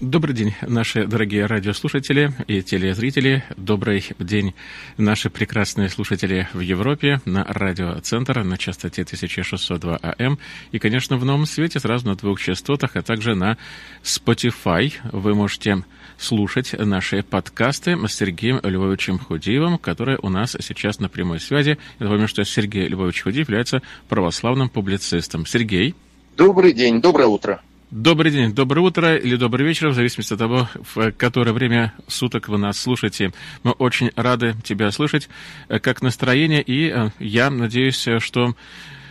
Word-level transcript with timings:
Добрый 0.00 0.32
день, 0.32 0.54
наши 0.62 1.08
дорогие 1.08 1.46
радиослушатели 1.46 2.32
и 2.46 2.62
телезрители. 2.62 3.42
Добрый 3.56 4.04
день, 4.20 4.54
наши 4.96 5.28
прекрасные 5.28 5.88
слушатели 5.88 6.46
в 6.52 6.60
Европе 6.60 7.20
на 7.24 7.42
радиоцентр 7.42 8.44
на 8.44 8.56
частоте 8.58 9.02
1602 9.02 9.96
АМ 9.96 10.38
и, 10.70 10.78
конечно, 10.78 11.16
в 11.16 11.24
новом 11.24 11.46
свете 11.46 11.80
сразу 11.80 12.06
на 12.06 12.14
двух 12.14 12.40
частотах, 12.40 12.94
а 12.94 13.02
также 13.02 13.34
на 13.34 13.58
Spotify. 14.04 14.92
Вы 15.10 15.34
можете 15.34 15.82
слушать 16.16 16.74
наши 16.78 17.24
подкасты 17.24 17.96
с 17.96 18.12
Сергеем 18.12 18.60
Львовичем 18.62 19.18
Худиевым, 19.18 19.78
который 19.78 20.16
у 20.22 20.28
нас 20.28 20.56
сейчас 20.60 21.00
на 21.00 21.08
прямой 21.08 21.40
связи. 21.40 21.76
Я 21.98 22.06
напомню, 22.06 22.28
что 22.28 22.44
Сергей 22.44 22.86
Львович 22.86 23.22
Худиев 23.22 23.48
является 23.48 23.82
православным 24.08 24.68
публицистом. 24.68 25.44
Сергей. 25.44 25.96
Добрый 26.36 26.72
день, 26.72 27.00
доброе 27.00 27.26
утро. 27.26 27.60
Добрый 27.90 28.30
день, 28.30 28.52
доброе 28.52 28.82
утро 28.82 29.16
или 29.16 29.36
добрый 29.36 29.66
вечер, 29.66 29.88
в 29.88 29.94
зависимости 29.94 30.34
от 30.34 30.38
того, 30.38 30.68
в 30.94 31.10
которое 31.12 31.52
время 31.52 31.94
суток 32.06 32.48
вы 32.48 32.58
нас 32.58 32.78
слушаете. 32.78 33.32
Мы 33.62 33.70
очень 33.70 34.10
рады 34.14 34.54
тебя 34.62 34.90
слышать, 34.90 35.30
э, 35.70 35.78
как 35.78 36.02
настроение, 36.02 36.60
и 36.60 36.90
э, 36.90 37.08
я 37.18 37.48
надеюсь, 37.48 38.06
что 38.18 38.54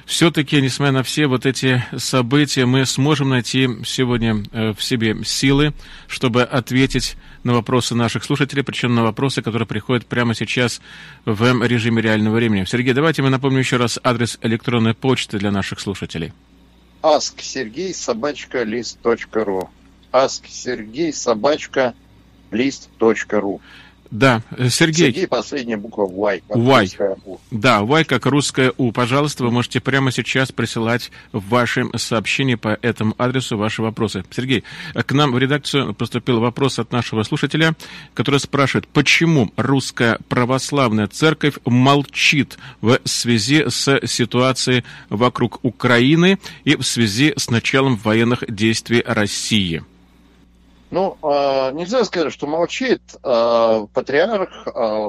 все-таки, 0.06 0.62
несмотря 0.62 0.92
на 0.92 1.02
все 1.02 1.26
вот 1.26 1.48
эти 1.48 1.84
события, 1.98 2.68
мы 2.68 2.86
сможем 2.86 3.30
найти 3.30 3.68
сегодня 3.84 4.44
э, 4.52 4.74
в 4.74 4.84
себе 4.84 5.24
силы, 5.26 5.74
чтобы 6.08 6.44
ответить 6.44 7.18
на 7.44 7.54
вопросы 7.54 7.96
наших 7.96 8.24
слушателей, 8.24 8.64
причем 8.64 8.94
на 8.94 9.02
вопросы, 9.02 9.42
которые 9.42 9.68
приходят 9.68 10.06
прямо 10.06 10.36
сейчас 10.36 10.82
в 11.26 11.66
режиме 11.66 12.04
реального 12.04 12.36
времени. 12.36 12.64
Сергей, 12.66 12.94
давайте 12.94 13.24
мы 13.24 13.32
напомним 13.32 13.58
еще 13.58 13.78
раз 13.78 13.98
адрес 14.04 14.38
электронной 14.44 14.94
почты 14.94 15.40
для 15.40 15.50
наших 15.50 15.80
слушателей 15.80 16.32
ask 17.08 17.42
Сергей 17.42 17.94
собачка 17.94 18.64
лист.ру 18.64 19.70
ask 20.12 20.46
Сергей 20.48 21.14
собачка 21.14 21.94
лист.ру 22.52 23.62
да, 24.12 24.42
Сергей. 24.70 25.08
Сергей, 25.08 25.28
последняя 25.28 25.78
буква 25.78 26.06
Y. 26.06 26.42
Y. 26.50 26.98
Да, 27.52 27.80
Y 27.82 28.06
как 28.06 28.26
русская 28.26 28.74
У. 28.78 28.92
Пожалуйста, 28.92 29.44
вы 29.44 29.52
можете 29.52 29.80
прямо 29.80 30.12
сейчас 30.12 30.52
присылать 30.52 31.12
в 31.32 31.48
ваши 31.50 31.86
сообщения 31.96 32.58
по 32.58 32.78
этому 32.82 33.16
адресу 33.18 33.58
ваши 33.58 33.82
вопросы. 33.82 34.24
Сергей, 34.32 34.64
к 34.94 35.12
нам 35.12 35.32
в 35.32 35.38
редакцию 35.38 35.94
поступил 35.94 36.40
вопрос 36.40 36.80
от 36.80 36.92
нашего 36.92 37.24
слушателя, 37.24 37.76
который 38.14 38.40
спрашивает, 38.40 38.88
почему 38.88 39.52
русская 39.56 40.20
православная 40.30 41.08
церковь 41.08 41.56
молчит 41.66 42.58
в 42.82 43.00
связи 43.06 43.66
с 43.68 44.00
ситуацией 44.06 44.84
вокруг 45.10 45.60
Украины 45.64 46.40
и 46.64 46.76
в 46.76 46.84
связи 46.84 47.34
с 47.36 47.50
началом 47.50 47.98
военных 47.98 48.44
действий 48.48 49.04
России? 49.06 49.84
Ну, 50.90 51.18
э, 51.22 51.72
нельзя 51.74 52.04
сказать, 52.06 52.32
что 52.32 52.48
молчит. 52.48 53.02
Э, 53.24 53.88
патриарх 53.94 54.68
э, 54.68 55.08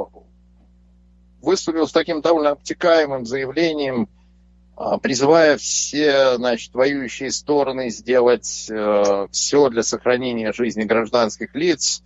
выступил 1.40 1.86
с 1.86 1.92
таким 1.92 2.20
довольно 2.20 2.50
обтекаемым 2.50 3.24
заявлением, 3.24 4.08
призывая 5.02 5.56
все, 5.56 6.36
значит, 6.36 6.72
воюющие 6.72 7.32
стороны 7.32 7.90
сделать 7.90 8.70
все 9.32 9.68
для 9.70 9.82
сохранения 9.82 10.52
жизни 10.52 10.84
гражданских 10.84 11.54
лиц, 11.56 12.04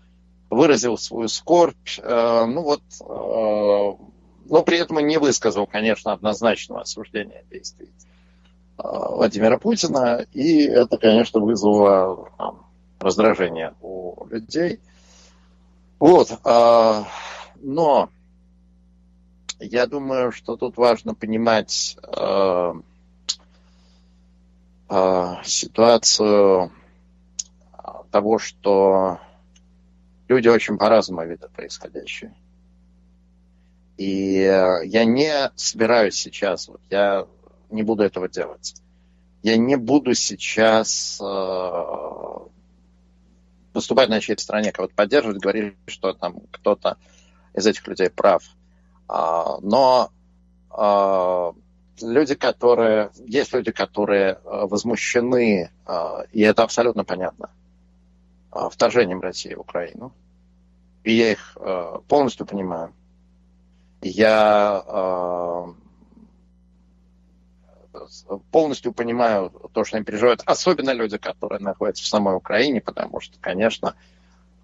выразил 0.48 0.96
свою 0.96 1.28
скорбь. 1.28 1.98
Ну 1.98 2.62
вот, 2.62 2.82
но 2.98 4.62
при 4.64 4.78
этом 4.78 5.06
не 5.06 5.18
высказал, 5.18 5.66
конечно, 5.66 6.12
однозначного 6.12 6.80
осуждения 6.82 7.44
действий 7.50 7.90
Владимира 8.78 9.58
Путина, 9.58 10.24
и 10.32 10.62
это, 10.62 10.96
конечно, 10.96 11.40
вызвало 11.40 12.30
раздражение 13.02 13.74
у 13.80 14.26
людей. 14.28 14.80
Вот. 15.98 16.32
А, 16.44 17.06
но 17.56 18.08
я 19.60 19.86
думаю, 19.86 20.32
что 20.32 20.56
тут 20.56 20.76
важно 20.76 21.14
понимать 21.14 21.96
а, 22.02 22.74
а, 24.88 25.42
ситуацию 25.44 26.72
того, 28.10 28.38
что 28.38 29.20
люди 30.28 30.48
очень 30.48 30.76
по-разному 30.76 31.24
видят 31.26 31.50
происходящее. 31.52 32.34
И 33.96 34.32
я 34.34 35.04
не 35.04 35.50
собираюсь 35.54 36.16
сейчас, 36.16 36.68
вот 36.68 36.80
я 36.90 37.26
не 37.70 37.82
буду 37.82 38.02
этого 38.02 38.28
делать. 38.28 38.74
Я 39.42 39.56
не 39.56 39.76
буду 39.76 40.14
сейчас 40.14 41.20
выступать 43.74 44.08
на 44.08 44.20
чьей-то 44.20 44.42
стороне, 44.42 44.72
кого-то 44.72 44.94
поддерживать, 44.94 45.38
говорить, 45.38 45.74
что 45.86 46.12
там 46.12 46.40
кто-то 46.50 46.96
из 47.54 47.66
этих 47.66 47.86
людей 47.86 48.10
прав. 48.10 48.42
А, 49.08 49.58
но 49.60 50.10
а, 50.70 51.52
люди, 52.00 52.34
которые... 52.34 53.10
Есть 53.26 53.52
люди, 53.52 53.72
которые 53.72 54.38
а, 54.44 54.66
возмущены, 54.66 55.70
и 56.32 56.40
это 56.40 56.62
абсолютно 56.62 57.04
понятно, 57.04 57.50
вторжением 58.70 59.20
России 59.20 59.54
в 59.54 59.60
Украину. 59.60 60.12
И 61.04 61.12
я 61.12 61.32
их 61.32 61.56
полностью 62.08 62.46
понимаю. 62.46 62.94
Я 64.00 65.74
полностью 68.50 68.92
понимаю 68.92 69.50
то, 69.72 69.84
что 69.84 69.96
они 69.96 70.04
переживают, 70.04 70.42
особенно 70.46 70.90
люди, 70.90 71.18
которые 71.18 71.60
находятся 71.60 72.04
в 72.04 72.06
самой 72.06 72.36
Украине, 72.36 72.80
потому 72.80 73.20
что, 73.20 73.36
конечно, 73.40 73.94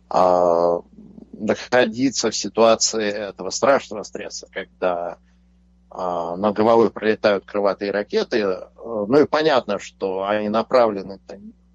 а, 0.09 0.81
находиться 1.33 2.31
в 2.31 2.37
ситуации 2.37 3.09
этого 3.11 3.51
страшного 3.51 4.03
стресса, 4.03 4.49
когда 4.51 5.19
а, 5.91 6.37
над 6.37 6.57
головой 6.57 6.91
пролетают 6.91 7.45
крылатые 7.45 7.91
ракеты, 7.91 8.45
ну 8.77 9.21
и 9.21 9.27
понятно, 9.27 9.79
что 9.79 10.25
они 10.25 10.49
направлены 10.49 11.21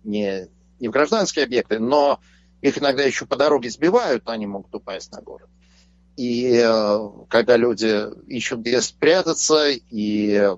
не, 0.04 0.48
не 0.80 0.88
в 0.88 0.92
гражданские 0.92 1.46
объекты, 1.46 1.80
но 1.80 2.20
их 2.62 2.78
иногда 2.78 3.04
еще 3.04 3.26
по 3.26 3.36
дороге 3.36 3.70
сбивают, 3.70 4.30
они 4.30 4.48
могут 4.48 4.74
упасть 4.74 5.12
на 5.12 5.22
город. 5.22 5.50
И 6.16 6.62
э, 6.64 7.10
когда 7.28 7.58
люди 7.58 8.06
ищут 8.28 8.60
где 8.60 8.82
спрятаться, 8.82 9.70
и 9.70 10.56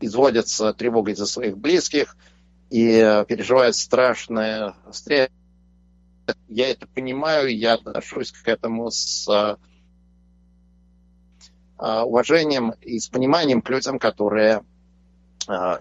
изводятся 0.00 0.72
тревогой 0.72 1.14
за 1.14 1.26
своих 1.26 1.56
близких 1.58 2.16
и 2.70 3.24
переживают 3.28 3.76
страшное 3.76 4.74
стресс. 4.92 5.30
Я 6.48 6.70
это 6.70 6.86
понимаю, 6.86 7.56
я 7.56 7.74
отношусь 7.74 8.30
к 8.30 8.46
этому 8.46 8.90
с 8.90 9.26
а, 11.76 12.04
уважением 12.04 12.74
и 12.82 12.98
с 12.98 13.08
пониманием 13.08 13.62
к 13.62 13.70
людям, 13.70 13.98
которые 13.98 14.62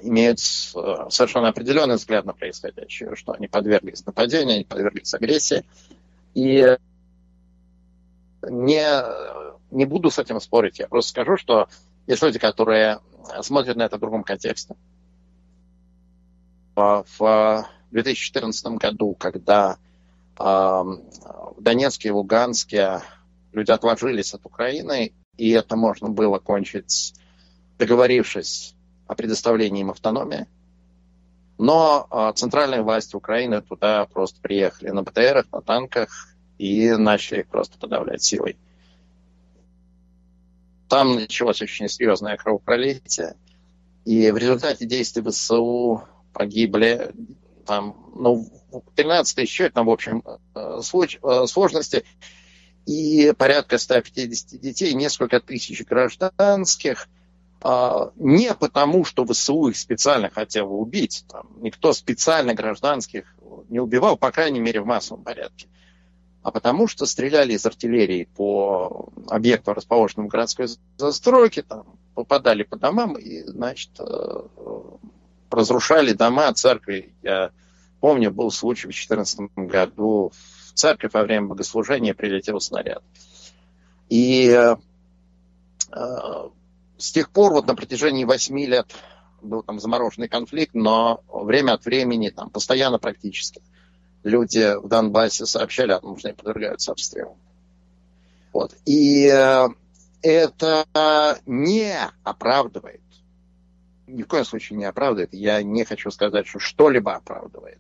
имеют 0.01 0.39
совершенно 0.39 1.49
определенный 1.49 1.95
взгляд 1.95 2.25
на 2.25 2.33
происходящее, 2.33 3.15
что 3.15 3.33
они 3.33 3.47
подверглись 3.47 4.03
нападению, 4.05 4.55
они 4.55 4.63
подверглись 4.63 5.13
агрессии. 5.13 5.63
И 6.33 6.77
не, 8.41 9.03
не 9.71 9.85
буду 9.85 10.09
с 10.09 10.19
этим 10.19 10.39
спорить. 10.39 10.79
Я 10.79 10.87
просто 10.87 11.11
скажу, 11.11 11.37
что 11.37 11.67
есть 12.09 12.23
люди, 12.23 12.39
которые 12.39 12.99
смотрят 13.41 13.77
на 13.77 13.83
это 13.83 13.97
в 13.97 13.99
другом 13.99 14.23
контексте. 14.23 14.75
В 16.75 17.65
2014 17.91 18.65
году, 18.77 19.13
когда 19.13 19.77
в 20.37 21.55
Донецке 21.59 22.07
и 22.07 22.11
Луганске 22.11 23.01
люди 23.51 23.69
отложились 23.71 24.33
от 24.33 24.45
Украины, 24.45 25.13
и 25.37 25.51
это 25.51 25.75
можно 25.75 26.09
было 26.09 26.39
кончить, 26.39 27.13
договорившись 27.77 28.73
о 29.05 29.13
предоставлении 29.13 29.81
им 29.81 29.91
автономии. 29.91 30.47
Но 31.59 32.33
центральные 32.35 32.81
власти 32.81 33.15
Украины 33.15 33.61
туда 33.61 34.05
просто 34.07 34.41
приехали 34.41 34.89
на 34.89 35.03
БТРах, 35.03 35.51
на 35.51 35.61
танках 35.61 36.29
и 36.57 36.91
начали 36.93 37.41
их 37.41 37.47
просто 37.49 37.77
подавлять 37.77 38.23
силой. 38.23 38.57
Там 40.89 41.15
началось 41.15 41.61
очень 41.61 41.87
серьезное 41.87 42.35
кровопролитие. 42.35 43.35
И 44.05 44.31
в 44.31 44.37
результате 44.37 44.85
действий 44.85 45.21
ВСУ 45.21 46.03
погибли 46.33 47.11
там, 47.65 48.11
ну, 48.15 48.47
13 48.95 49.35
тысяч 49.35 49.51
человек, 49.51 49.73
там, 49.75 49.85
в 49.85 49.91
общем, 49.91 50.23
э, 50.55 50.81
э, 50.81 51.45
сложности. 51.47 52.03
И 52.87 53.33
порядка 53.37 53.77
150 53.77 54.59
детей, 54.59 54.95
несколько 54.95 55.39
тысяч 55.39 55.85
гражданских. 55.85 57.07
А, 57.61 58.11
не 58.15 58.53
потому, 58.55 59.05
что 59.05 59.25
ВСУ 59.25 59.67
их 59.67 59.77
специально 59.77 60.29
хотел 60.29 60.73
убить. 60.73 61.25
Там, 61.29 61.49
никто 61.61 61.93
специально 61.93 62.55
гражданских 62.55 63.35
не 63.69 63.79
убивал, 63.79 64.17
по 64.17 64.31
крайней 64.31 64.59
мере, 64.59 64.81
в 64.81 64.85
массовом 64.85 65.23
порядке 65.23 65.67
а 66.41 66.51
потому 66.51 66.87
что 66.87 67.05
стреляли 67.05 67.53
из 67.53 67.65
артиллерии 67.65 68.27
по 68.35 69.09
объекту, 69.27 69.73
расположенному 69.73 70.29
в 70.29 70.31
городской 70.31 70.67
застройке, 70.97 71.63
там, 71.63 71.85
попадали 72.15 72.63
по 72.63 72.77
домам 72.77 73.17
и, 73.17 73.43
значит, 73.43 73.91
э, 73.99 74.41
разрушали 75.51 76.13
дома, 76.13 76.53
церкви. 76.53 77.13
Я 77.23 77.51
помню, 77.99 78.31
был 78.31 78.51
случай 78.51 78.87
в 78.87 78.91
2014 78.91 79.39
году 79.55 80.31
в 80.67 80.73
церковь 80.73 81.13
во 81.13 81.23
время 81.23 81.47
богослужения 81.47 82.13
прилетел 82.13 82.59
снаряд. 82.61 83.03
И 84.07 84.49
э, 84.49 84.75
с 86.97 87.11
тех 87.11 87.29
пор, 87.31 87.53
вот 87.53 87.67
на 87.67 87.75
протяжении 87.75 88.23
восьми 88.23 88.65
лет 88.65 88.93
был 89.41 89.63
там 89.63 89.79
замороженный 89.79 90.27
конфликт, 90.27 90.73
но 90.73 91.21
время 91.27 91.73
от 91.73 91.85
времени, 91.85 92.29
там, 92.29 92.49
постоянно 92.49 92.99
практически, 92.99 93.61
люди 94.23 94.75
в 94.77 94.87
Донбассе 94.87 95.45
сообщали 95.45 95.91
о 95.91 95.99
том, 95.99 96.17
что 96.17 96.29
они 96.29 96.35
подвергаются 96.35 96.91
обстрелу. 96.91 97.37
Вот. 98.51 98.75
И 98.85 99.27
э, 99.27 99.67
это 100.21 100.85
не 101.45 101.95
оправдывает, 102.23 103.01
ни 104.07 104.23
в 104.23 104.27
коем 104.27 104.45
случае 104.45 104.77
не 104.77 104.85
оправдывает, 104.85 105.33
я 105.33 105.61
не 105.61 105.85
хочу 105.85 106.09
сказать, 106.11 106.47
что 106.47 106.59
что-либо 106.59 107.15
оправдывает 107.15 107.79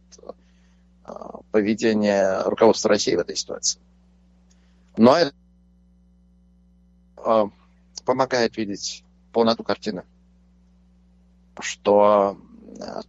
э, 1.05 1.11
поведение 1.51 2.43
руководства 2.43 2.89
России 2.89 3.15
в 3.15 3.19
этой 3.19 3.35
ситуации. 3.35 3.79
Но 4.95 5.17
это 5.17 5.33
э, 7.17 7.45
помогает 8.05 8.57
видеть 8.57 9.03
полноту 9.31 9.63
картины. 9.63 10.03
Что 11.59 12.37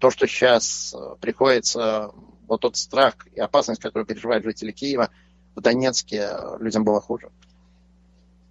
то, 0.01 0.11
что 0.11 0.27
сейчас 0.27 0.97
приходится, 1.21 2.13
вот 2.51 2.61
тот 2.61 2.77
страх 2.77 3.15
и 3.33 3.41
опасность, 3.41 3.81
которую 3.81 4.07
переживают 4.07 4.45
жители 4.45 4.73
Киева, 4.73 5.11
в 5.55 5.61
Донецке 5.61 6.31
людям 6.59 6.85
было 6.85 7.01
хуже. 7.01 7.31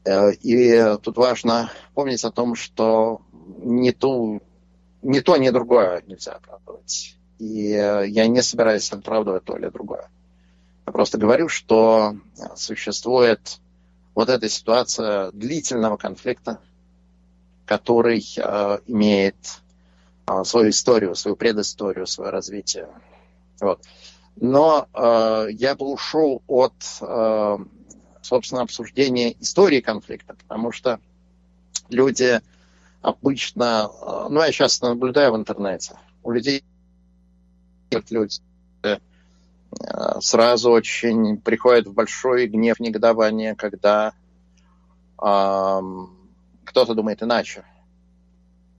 Э, 0.05 0.31
и 0.31 0.97
тут 1.03 1.17
важно 1.17 1.69
помнить 1.93 2.23
о 2.23 2.31
том, 2.31 2.55
что 2.55 3.21
не, 3.57 3.91
ту, 3.91 4.41
не 5.01 5.19
то, 5.19 5.35
ни 5.35 5.49
другое 5.49 6.01
нельзя 6.07 6.31
оправдывать. 6.31 7.17
И 7.39 7.73
э, 7.73 8.07
я 8.07 8.27
не 8.27 8.41
собираюсь 8.41 8.91
оправдывать 8.91 9.43
то 9.43 9.57
или 9.57 9.67
другое. 9.67 10.09
Я 10.87 10.93
просто 10.93 11.17
говорю, 11.17 11.49
что 11.49 12.15
существует 12.55 13.59
вот 14.15 14.29
эта 14.29 14.47
ситуация 14.47 15.31
длительного 15.31 15.97
конфликта, 15.97 16.59
который 17.65 18.25
э, 18.37 18.79
имеет 18.87 19.35
э, 20.25 20.43
свою 20.45 20.69
историю, 20.69 21.15
свою 21.15 21.35
предысторию, 21.35 22.07
свое 22.07 22.31
развитие. 22.31 22.87
Вот. 23.61 23.83
Но 24.35 24.87
э, 24.93 25.47
я 25.51 25.75
бы 25.75 25.85
ушел 25.85 26.41
от 26.47 26.73
э, 27.01 27.57
собственно, 28.29 28.61
обсуждение 28.61 29.35
истории 29.41 29.81
конфликта, 29.81 30.35
потому 30.35 30.71
что 30.71 30.99
люди 31.89 32.41
обычно, 33.01 33.89
э, 33.89 34.27
ну, 34.29 34.41
я 34.41 34.51
сейчас 34.51 34.81
наблюдаю 34.81 35.33
в 35.33 35.35
интернете, 35.35 35.95
у 36.23 36.31
людей 36.31 36.63
люди 38.09 38.39
э, 38.83 38.97
сразу 40.19 40.69
очень 40.69 41.37
приходят 41.37 41.87
в 41.87 41.93
большой 41.93 42.47
гнев, 42.47 42.79
негодование, 42.79 43.55
когда 43.55 44.13
э, 45.19 45.81
кто-то 46.65 46.93
думает 46.93 47.23
иначе, 47.23 47.63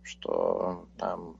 что 0.04 0.86
там, 0.96 1.36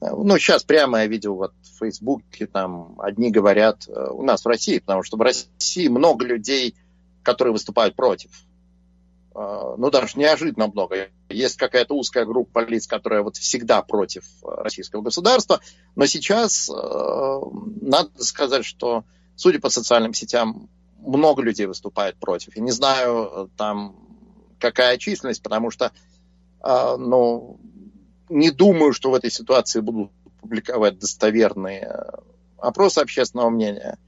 ну, 0.00 0.38
сейчас 0.38 0.64
прямо 0.64 1.00
я 1.00 1.06
видел 1.06 1.36
вот 1.36 1.52
в 1.62 1.78
Фейсбуке, 1.78 2.46
там, 2.46 2.96
одни 2.98 3.30
говорят, 3.30 3.88
э, 3.88 4.08
у 4.10 4.22
нас 4.22 4.44
в 4.44 4.48
России, 4.48 4.78
потому 4.78 5.02
что 5.02 5.16
в 5.16 5.20
России 5.20 5.88
много 5.88 6.24
людей 6.24 6.74
которые 7.26 7.52
выступают 7.52 7.96
против. 7.96 8.30
А, 9.34 9.74
ну, 9.76 9.90
даже 9.90 10.16
неожиданно 10.16 10.68
много. 10.68 11.08
Есть 11.28 11.56
какая-то 11.56 11.94
узкая 11.94 12.24
группа 12.24 12.64
лиц, 12.64 12.86
которая 12.86 13.22
вот 13.22 13.36
всегда 13.36 13.82
против 13.82 14.24
российского 14.44 15.02
государства. 15.02 15.60
Но 15.96 16.06
сейчас 16.06 16.68
надо 16.68 18.10
сказать, 18.22 18.64
что, 18.64 19.04
судя 19.34 19.58
по 19.58 19.70
социальным 19.70 20.14
сетям, 20.14 20.70
много 20.98 21.42
людей 21.42 21.66
выступает 21.66 22.16
против. 22.16 22.56
Я 22.56 22.62
не 22.62 22.70
знаю, 22.70 23.50
там, 23.56 23.96
какая 24.60 24.96
численность, 24.96 25.42
потому 25.42 25.72
что, 25.72 25.90
ну, 26.62 27.58
не 28.28 28.50
думаю, 28.50 28.92
что 28.92 29.10
в 29.10 29.14
этой 29.14 29.30
ситуации 29.30 29.80
будут 29.80 30.10
публиковать 30.40 30.98
достоверные 30.98 31.92
опросы 32.58 32.98
общественного 32.98 33.50
мнения 33.50 33.98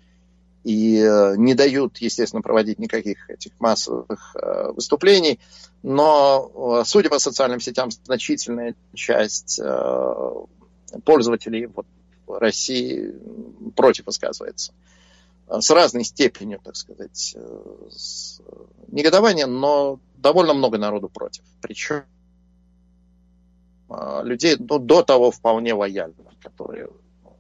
и 0.65 0.99
э, 0.99 1.37
не 1.37 1.55
дают, 1.55 1.99
естественно, 1.99 2.43
проводить 2.43 2.79
никаких 2.79 3.31
этих 3.31 3.53
массовых 3.59 4.37
э, 4.37 4.73
выступлений. 4.73 5.41
Но, 5.82 6.81
э, 6.81 6.85
судя 6.85 7.09
по 7.09 7.19
социальным 7.19 7.61
сетям, 7.61 7.91
значительная 7.91 8.75
часть 8.94 9.61
пользователей 11.05 11.67
вот, 11.67 11.87
России 12.26 13.15
против 13.76 14.06
высказывается. 14.06 14.73
С 15.49 15.70
разной 15.70 16.05
степенью, 16.05 16.61
так 16.62 16.76
сказать, 16.76 17.35
негодования, 18.88 19.47
но 19.47 19.99
довольно 20.17 20.53
много 20.53 20.76
народу 20.76 21.09
против. 21.09 21.44
Причем 21.62 22.05
людей 24.23 24.56
ну, 24.58 24.79
до 24.79 25.02
того 25.02 25.31
вполне 25.31 25.75
лояльных, 25.75 26.26
которые 26.43 26.88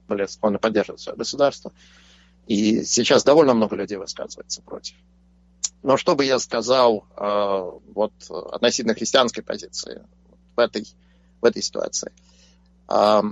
были 0.08 0.26
склонны 0.26 0.58
поддерживать 0.58 1.00
свое 1.00 1.16
государство. 1.16 1.72
И 2.46 2.82
сейчас 2.84 3.24
довольно 3.24 3.54
много 3.54 3.76
людей 3.76 3.98
высказывается 3.98 4.62
против. 4.62 4.96
Но 5.82 5.96
что 5.96 6.16
бы 6.16 6.24
я 6.24 6.38
сказал 6.38 7.04
э, 7.16 7.70
вот 7.94 8.12
относительно 8.30 8.94
христианской 8.94 9.44
позиции 9.44 10.02
в 10.56 10.60
этой, 10.60 10.86
в 11.40 11.44
этой 11.44 11.62
ситуации? 11.62 12.10
Э, 12.88 13.22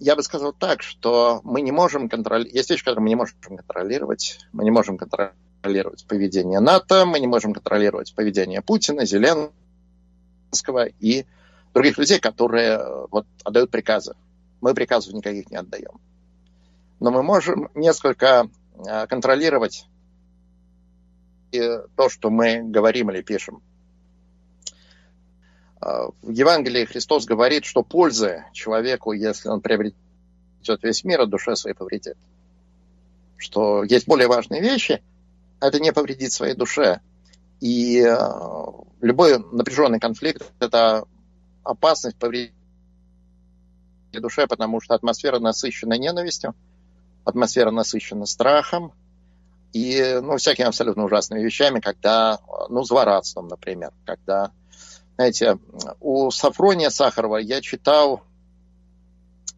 я 0.00 0.16
бы 0.16 0.22
сказал 0.22 0.52
так, 0.52 0.82
что 0.82 1.40
мы 1.44 1.60
не 1.60 1.72
можем 1.72 2.08
контролировать... 2.08 2.54
Есть 2.54 2.70
вещи, 2.70 2.84
которые 2.84 3.02
мы 3.02 3.08
не 3.08 3.14
можем 3.14 3.36
контролировать. 3.40 4.40
Мы 4.52 4.64
не 4.64 4.70
можем 4.70 4.98
контролировать 4.98 6.04
поведение 6.06 6.60
НАТО, 6.60 7.06
мы 7.06 7.20
не 7.20 7.26
можем 7.26 7.54
контролировать 7.54 8.14
поведение 8.14 8.60
Путина, 8.60 9.06
Зеленского 9.06 10.86
и 11.00 11.26
других 11.74 11.98
людей, 11.98 12.20
которые 12.20 12.78
э, 12.78 13.06
вот, 13.10 13.26
отдают 13.44 13.70
приказы. 13.70 14.14
Мы 14.60 14.72
приказов 14.72 15.12
никаких 15.12 15.50
не 15.50 15.56
отдаем. 15.56 16.00
Но 17.00 17.10
мы 17.10 17.22
можем 17.22 17.68
несколько 17.74 18.48
Э, 18.76 19.06
контролировать 19.06 19.86
то, 21.52 22.08
что 22.08 22.30
мы 22.30 22.62
говорим 22.64 23.12
или 23.12 23.22
пишем. 23.22 23.62
Э, 25.80 26.08
в 26.20 26.30
Евангелии 26.30 26.84
Христос 26.84 27.26
говорит, 27.26 27.64
что 27.64 27.84
пользы 27.84 28.44
человеку, 28.52 29.12
если 29.12 29.48
он 29.48 29.60
приобретет 29.60 29.94
весь 30.82 31.04
мир, 31.04 31.20
от 31.20 31.30
душе 31.30 31.54
своей 31.54 31.76
повредит. 31.76 32.16
Что 33.36 33.84
есть 33.84 34.08
более 34.08 34.26
важные 34.26 34.60
вещи, 34.60 35.00
это 35.60 35.78
не 35.78 35.92
повредит 35.92 36.32
своей 36.32 36.54
душе. 36.54 37.00
И 37.60 38.00
э, 38.00 38.16
любой 39.00 39.38
напряженный 39.38 40.00
конфликт– 40.00 40.50
это 40.58 41.04
опасность 41.64 42.16
повредить 42.16 42.52
душе, 44.12 44.46
потому 44.46 44.80
что 44.80 44.94
атмосфера 44.94 45.38
насыщена 45.38 45.94
ненавистью, 45.94 46.54
атмосфера 47.24 47.70
насыщена 47.70 48.26
страхом 48.26 48.92
и, 49.72 50.20
ну, 50.22 50.36
всякими 50.36 50.68
абсолютно 50.68 51.04
ужасными 51.04 51.42
вещами, 51.42 51.80
когда, 51.80 52.38
ну, 52.68 52.84
злорадством, 52.84 53.48
например, 53.48 53.92
когда, 54.04 54.52
знаете, 55.16 55.58
у 56.00 56.30
Сафрония 56.30 56.90
Сахарова 56.90 57.38
я 57.38 57.60
читал 57.60 58.22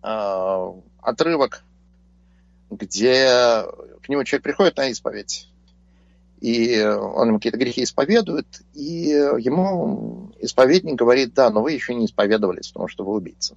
э, 0.03 0.73
отрывок, 1.03 1.65
где 2.71 3.65
к 4.03 4.09
нему 4.09 4.25
человек 4.25 4.45
приходит 4.45 4.77
на 4.79 4.89
исповедь, 4.89 5.49
и 6.41 6.83
он 6.83 7.29
ему 7.29 7.39
какие-то 7.39 7.59
грехи 7.59 7.85
исповедует, 7.85 8.47
и 8.75 9.09
ему 9.09 10.33
исповедник 10.39 10.97
говорит, 10.97 11.35
да, 11.35 11.51
но 11.51 11.63
вы 11.63 11.73
еще 11.73 11.95
не 11.95 12.07
исповедовались, 12.07 12.69
потому 12.69 12.89
что 12.89 13.05
вы 13.05 13.15
убийца. 13.15 13.57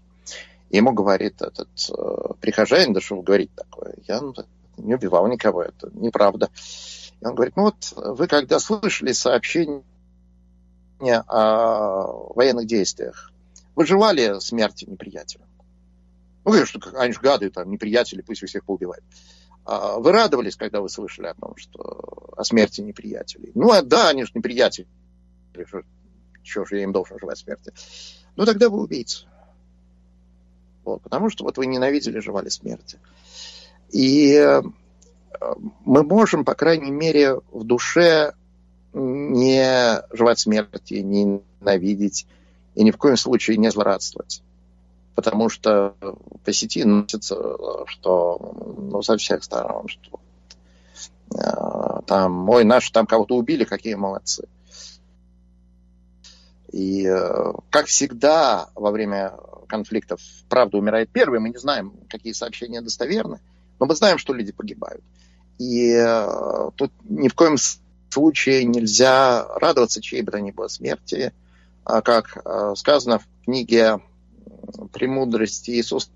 И 0.70 0.78
ему 0.78 0.94
говорит 0.94 1.42
этот 1.42 1.70
э, 1.90 2.34
прихожанин, 2.40 2.94
да 2.94 3.02
что 3.02 3.18
вы 3.18 3.24
говорите 3.24 3.52
такое, 3.56 3.96
я 4.08 4.22
не 4.78 4.96
убивал 4.96 5.28
никого, 5.28 5.64
это 5.64 5.90
неправда. 5.94 6.50
И 7.22 7.26
он 7.26 7.36
говорит, 7.36 7.56
ну 7.56 7.64
вот 7.64 7.94
вы 7.96 8.28
когда 8.28 8.60
слышали 8.60 9.12
сообщение 9.12 9.84
о 11.02 12.34
военных 12.34 12.68
действиях, 12.68 13.32
вы 13.76 13.86
желали 13.86 14.40
смерти 14.40 14.86
неприятеля? 14.86 15.46
Ну, 16.46 16.66
что 16.66 16.80
они 16.98 17.14
же 17.14 17.20
гады, 17.20 17.50
там, 17.50 17.70
неприятели, 17.70 18.22
пусть 18.22 18.46
всех 18.48 18.64
поубивают. 18.64 19.04
А 19.66 20.00
вы 20.00 20.12
радовались, 20.12 20.56
когда 20.56 20.82
вы 20.82 20.90
слышали 20.90 21.28
о 21.28 21.34
том, 21.34 21.56
что 21.58 22.34
о 22.36 22.44
смерти 22.44 22.82
неприятелей? 22.82 23.52
Ну, 23.56 23.72
а 23.72 23.82
да, 23.82 24.10
они 24.10 24.24
же 24.24 24.32
неприятели. 24.34 24.88
Чего 26.44 26.66
же 26.66 26.78
я 26.78 26.84
им 26.84 26.92
должен 26.92 27.20
желать 27.20 27.38
смерти? 27.38 27.74
Ну, 28.36 28.46
тогда 28.46 28.70
вы 28.70 28.82
убийца. 28.82 29.26
Вот, 30.84 31.02
потому 31.02 31.30
что 31.30 31.44
вот 31.44 31.58
вы 31.58 31.68
ненавидели, 31.68 32.20
желали 32.20 32.50
смерти. 32.50 32.98
И 33.92 34.34
э, 34.34 34.62
мы 35.86 36.04
можем, 36.04 36.46
по 36.46 36.56
крайней 36.56 36.92
мере, 36.92 37.36
в 37.52 37.64
душе 37.64 38.34
не 38.94 40.02
желать 40.12 40.40
смерти, 40.40 40.96
не 40.96 41.42
ненавидеть 41.62 42.26
и 42.76 42.84
ни 42.84 42.92
в 42.92 42.98
коем 42.98 43.18
случае 43.18 43.58
не 43.58 43.70
злорадствовать. 43.70 44.42
Потому 45.20 45.50
что 45.50 45.96
по 46.46 46.54
сети 46.54 46.86
носится, 46.86 47.36
что 47.88 48.54
ну, 48.78 49.02
со 49.02 49.18
всех 49.18 49.44
сторон, 49.44 49.90
что 49.90 50.22
э, 51.36 52.02
там, 52.08 52.48
ой, 52.48 52.64
наши 52.64 52.94
там 52.94 53.06
кого-то 53.06 53.36
убили, 53.36 53.66
какие 53.66 53.96
молодцы. 53.96 54.48
И, 56.72 57.06
э, 57.06 57.52
как 57.70 57.88
всегда, 57.88 58.70
во 58.76 58.92
время 58.92 59.34
конфликтов 59.68 60.22
правда 60.48 60.78
умирает 60.78 61.10
первый. 61.10 61.42
Мы 61.42 61.50
не 61.50 61.58
знаем, 61.58 61.92
какие 62.08 62.32
сообщения 62.32 62.80
достоверны, 62.80 63.42
но 63.78 63.88
мы 63.88 63.96
знаем, 63.96 64.20
что 64.20 64.34
люди 64.34 64.54
погибают. 64.54 65.04
И 65.58 65.92
э, 65.92 66.70
тут 66.78 66.94
ни 67.04 67.28
в 67.28 67.36
коем 67.36 67.58
случае 68.10 68.64
нельзя 68.64 69.46
радоваться 69.56 70.02
чьей 70.02 70.22
бы 70.22 70.32
то 70.32 70.40
ни 70.40 70.52
было 70.52 70.70
смерти. 70.70 71.34
А 71.84 72.02
как 72.02 72.38
сказано 72.78 73.20
в 73.20 73.28
книге 73.44 74.00
«Премудрости 74.92 75.72
Иисуса 75.72 76.10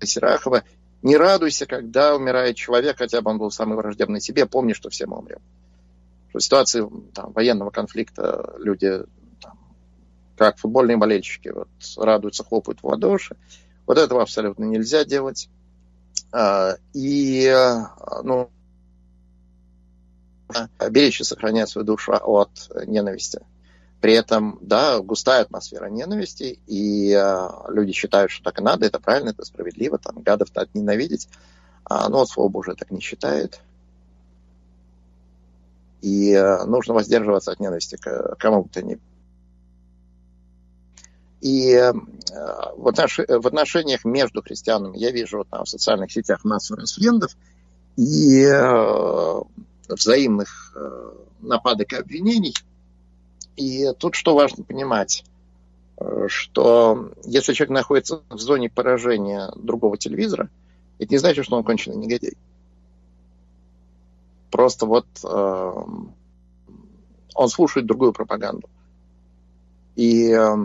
Сирахова», 0.00 0.64
не 1.04 1.18
радуйся, 1.18 1.66
когда 1.66 2.16
умирает 2.16 2.56
человек, 2.56 2.96
хотя 2.96 3.20
бы 3.20 3.30
он 3.30 3.36
был 3.36 3.50
самый 3.50 3.76
враждебный 3.76 4.20
тебе, 4.20 4.46
помни, 4.46 4.72
что 4.72 4.88
все 4.88 5.06
мы 5.06 5.18
умрем. 5.18 5.40
В 6.32 6.40
ситуации 6.40 6.82
там, 7.12 7.32
военного 7.32 7.70
конфликта 7.70 8.54
люди, 8.58 9.04
там, 9.38 9.58
как 10.38 10.56
футбольные 10.56 10.96
болельщики, 10.96 11.48
вот, 11.48 11.68
радуются, 11.98 12.42
хлопают 12.42 12.82
в 12.82 12.86
ладоши. 12.86 13.36
Вот 13.86 13.98
этого 13.98 14.22
абсолютно 14.22 14.64
нельзя 14.64 15.04
делать. 15.04 15.50
А, 16.32 16.76
и, 16.94 17.54
ну, 18.22 18.48
беречь 20.90 21.20
и 21.20 21.24
сохранять 21.24 21.68
свою 21.68 21.84
душу 21.84 22.14
от 22.14 22.70
ненависти. 22.86 23.40
При 24.04 24.12
этом, 24.12 24.58
да, 24.60 25.00
густая 25.00 25.40
атмосфера 25.40 25.86
ненависти, 25.86 26.58
и 26.66 27.10
э, 27.10 27.48
люди 27.68 27.92
считают, 27.92 28.30
что 28.30 28.44
так 28.44 28.60
и 28.60 28.62
надо, 28.62 28.84
это 28.84 29.00
правильно, 29.00 29.30
это 29.30 29.46
справедливо, 29.46 29.96
там, 29.96 30.20
гадов 30.20 30.50
так 30.50 30.68
ненавидеть. 30.74 31.26
А, 31.84 32.10
но 32.10 32.26
Слово 32.26 32.50
Божие 32.50 32.76
так 32.76 32.90
не 32.90 33.00
считает. 33.00 33.62
И 36.02 36.32
э, 36.34 36.64
нужно 36.66 36.92
воздерживаться 36.92 37.52
от 37.52 37.60
ненависти 37.60 37.96
к 37.96 38.36
кому 38.38 38.64
бы 38.64 38.68
то 38.68 38.82
ни 38.82 39.00
и 41.40 41.72
э, 41.72 41.94
в, 42.76 42.86
отнош... 42.86 43.20
в 43.26 43.46
отношениях 43.46 44.04
между 44.04 44.42
христианами 44.42 44.98
я 44.98 45.12
вижу 45.12 45.46
там, 45.50 45.64
в 45.64 45.68
социальных 45.70 46.12
сетях 46.12 46.44
массу 46.44 46.76
расфрендов 46.76 47.34
и 47.96 48.42
э, 48.44 49.40
взаимных 49.88 50.74
э, 50.76 51.12
нападок 51.40 51.94
и 51.94 51.96
обвинений– 51.96 52.54
и 53.56 53.92
тут 53.98 54.14
что 54.14 54.34
важно 54.34 54.64
понимать, 54.64 55.24
э, 55.98 56.26
что 56.28 57.12
если 57.24 57.52
человек 57.52 57.74
находится 57.74 58.22
в 58.28 58.38
зоне 58.38 58.70
поражения 58.70 59.52
другого 59.56 59.96
телевизора, 59.96 60.48
это 60.98 61.12
не 61.12 61.18
значит, 61.18 61.44
что 61.44 61.56
он 61.56 61.64
конченый 61.64 61.96
негодяй. 61.96 62.36
Просто 64.50 64.86
вот 64.86 65.06
э, 65.24 65.72
он 67.34 67.48
слушает 67.48 67.86
другую 67.86 68.12
пропаганду. 68.12 68.68
И 69.96 70.30
э, 70.30 70.56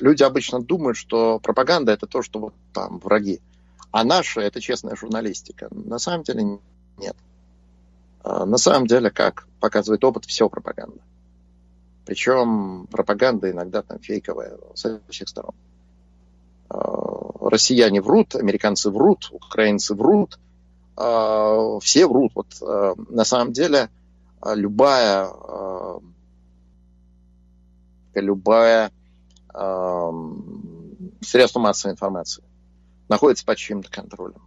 люди 0.00 0.22
обычно 0.22 0.60
думают, 0.60 0.96
что 0.96 1.38
пропаганда 1.38 1.92
это 1.92 2.06
то, 2.06 2.22
что 2.22 2.38
вот 2.38 2.54
там 2.72 2.98
враги. 2.98 3.40
А 3.90 4.04
наша 4.04 4.40
это 4.42 4.60
честная 4.60 4.96
журналистика. 4.96 5.68
На 5.70 5.98
самом 5.98 6.22
деле 6.24 6.58
нет. 6.98 7.16
Э, 8.24 8.44
на 8.44 8.58
самом 8.58 8.86
деле, 8.86 9.10
как 9.10 9.46
показывает 9.60 10.04
опыт, 10.04 10.26
все 10.26 10.48
пропаганда. 10.48 10.98
Причем 12.06 12.86
пропаганда 12.86 13.50
иногда 13.50 13.82
там 13.82 13.98
фейковая 13.98 14.56
со 14.74 15.00
всех 15.08 15.28
сторон. 15.28 15.54
А, 16.68 17.48
россияне 17.50 18.00
врут, 18.00 18.36
американцы 18.36 18.90
врут, 18.90 19.28
украинцы 19.32 19.94
врут, 19.94 20.38
а, 20.96 21.80
все 21.80 22.06
врут. 22.06 22.30
Вот 22.36 22.46
а, 22.62 22.94
на 23.10 23.24
самом 23.24 23.52
деле 23.52 23.90
любая 24.54 25.30
любая 28.14 28.92
средство 31.20 31.58
массовой 31.58 31.92
информации 31.92 32.44
находится 33.08 33.44
под 33.44 33.58
чьим-то 33.58 33.90
контролем 33.90 34.42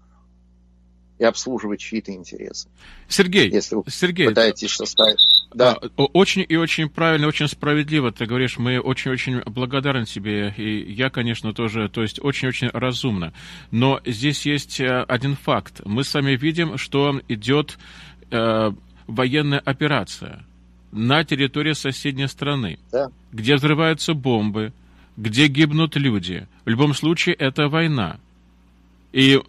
и 1.19 1.25
обслуживать 1.25 1.81
чьи-то 1.81 2.11
интересы. 2.13 2.69
Сергей, 3.07 3.51
если 3.51 3.75
вы 3.75 3.83
Сергей, 3.87 4.27
пытаетесь 4.27 4.71
составить... 4.71 5.19
Да. 5.53 5.77
Очень 5.97 6.45
и 6.47 6.55
очень 6.55 6.89
правильно, 6.89 7.27
очень 7.27 7.47
справедливо 7.47 8.11
ты 8.11 8.25
говоришь. 8.25 8.57
Мы 8.57 8.79
очень-очень 8.79 9.41
благодарны 9.41 10.05
тебе. 10.05 10.53
И 10.55 10.91
я, 10.93 11.09
конечно, 11.09 11.53
тоже. 11.53 11.89
То 11.89 12.03
есть 12.03 12.23
очень-очень 12.23 12.69
разумно. 12.69 13.33
Но 13.71 13.99
здесь 14.05 14.45
есть 14.45 14.79
э, 14.79 15.03
один 15.07 15.35
факт. 15.35 15.81
Мы 15.85 16.03
с 16.03 16.13
вами 16.13 16.31
видим, 16.33 16.77
что 16.77 17.19
идет 17.27 17.77
э, 18.29 18.71
военная 19.07 19.59
операция 19.59 20.45
на 20.91 21.23
территории 21.23 21.73
соседней 21.73 22.27
страны, 22.27 22.77
да. 22.91 23.09
где 23.31 23.55
взрываются 23.55 24.13
бомбы, 24.13 24.71
где 25.17 25.47
гибнут 25.47 25.95
люди. 25.95 26.47
В 26.63 26.69
любом 26.69 26.93
случае, 26.93 27.35
это 27.35 27.67
война. 27.69 28.19
И 29.11 29.41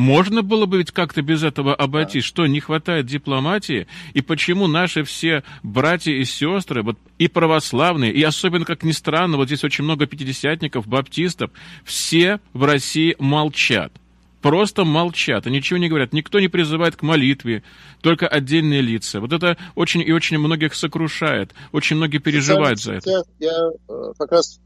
можно 0.00 0.40
было 0.40 0.64
бы 0.64 0.78
ведь 0.78 0.92
как-то 0.92 1.20
без 1.20 1.42
этого 1.42 1.74
обойтись. 1.74 2.24
Да. 2.24 2.28
Что, 2.28 2.46
не 2.46 2.60
хватает 2.60 3.04
дипломатии? 3.04 3.86
И 4.14 4.22
почему 4.22 4.66
наши 4.66 5.04
все 5.04 5.44
братья 5.62 6.10
и 6.10 6.24
сестры, 6.24 6.82
вот 6.82 6.98
и 7.18 7.28
православные, 7.28 8.10
и 8.10 8.22
особенно, 8.22 8.64
как 8.64 8.82
ни 8.82 8.92
странно, 8.92 9.36
вот 9.36 9.48
здесь 9.48 9.62
очень 9.62 9.84
много 9.84 10.06
пятидесятников, 10.06 10.86
баптистов, 10.86 11.50
все 11.84 12.40
в 12.54 12.64
России 12.64 13.14
молчат. 13.18 13.92
Просто 14.40 14.86
молчат 14.86 15.46
и 15.46 15.50
ничего 15.50 15.78
не 15.78 15.90
говорят. 15.90 16.14
Никто 16.14 16.40
не 16.40 16.48
призывает 16.48 16.96
к 16.96 17.02
молитве, 17.02 17.62
только 18.00 18.26
отдельные 18.26 18.80
лица. 18.80 19.20
Вот 19.20 19.34
это 19.34 19.58
очень 19.74 20.00
и 20.00 20.12
очень 20.12 20.38
многих 20.38 20.74
сокрушает. 20.74 21.52
Очень 21.72 21.96
многие 21.96 22.18
переживают 22.18 22.80
за 22.80 22.94
это. 22.94 23.22
Я 23.38 23.52
э, 23.86 24.12
как 24.18 24.32
раз 24.32 24.60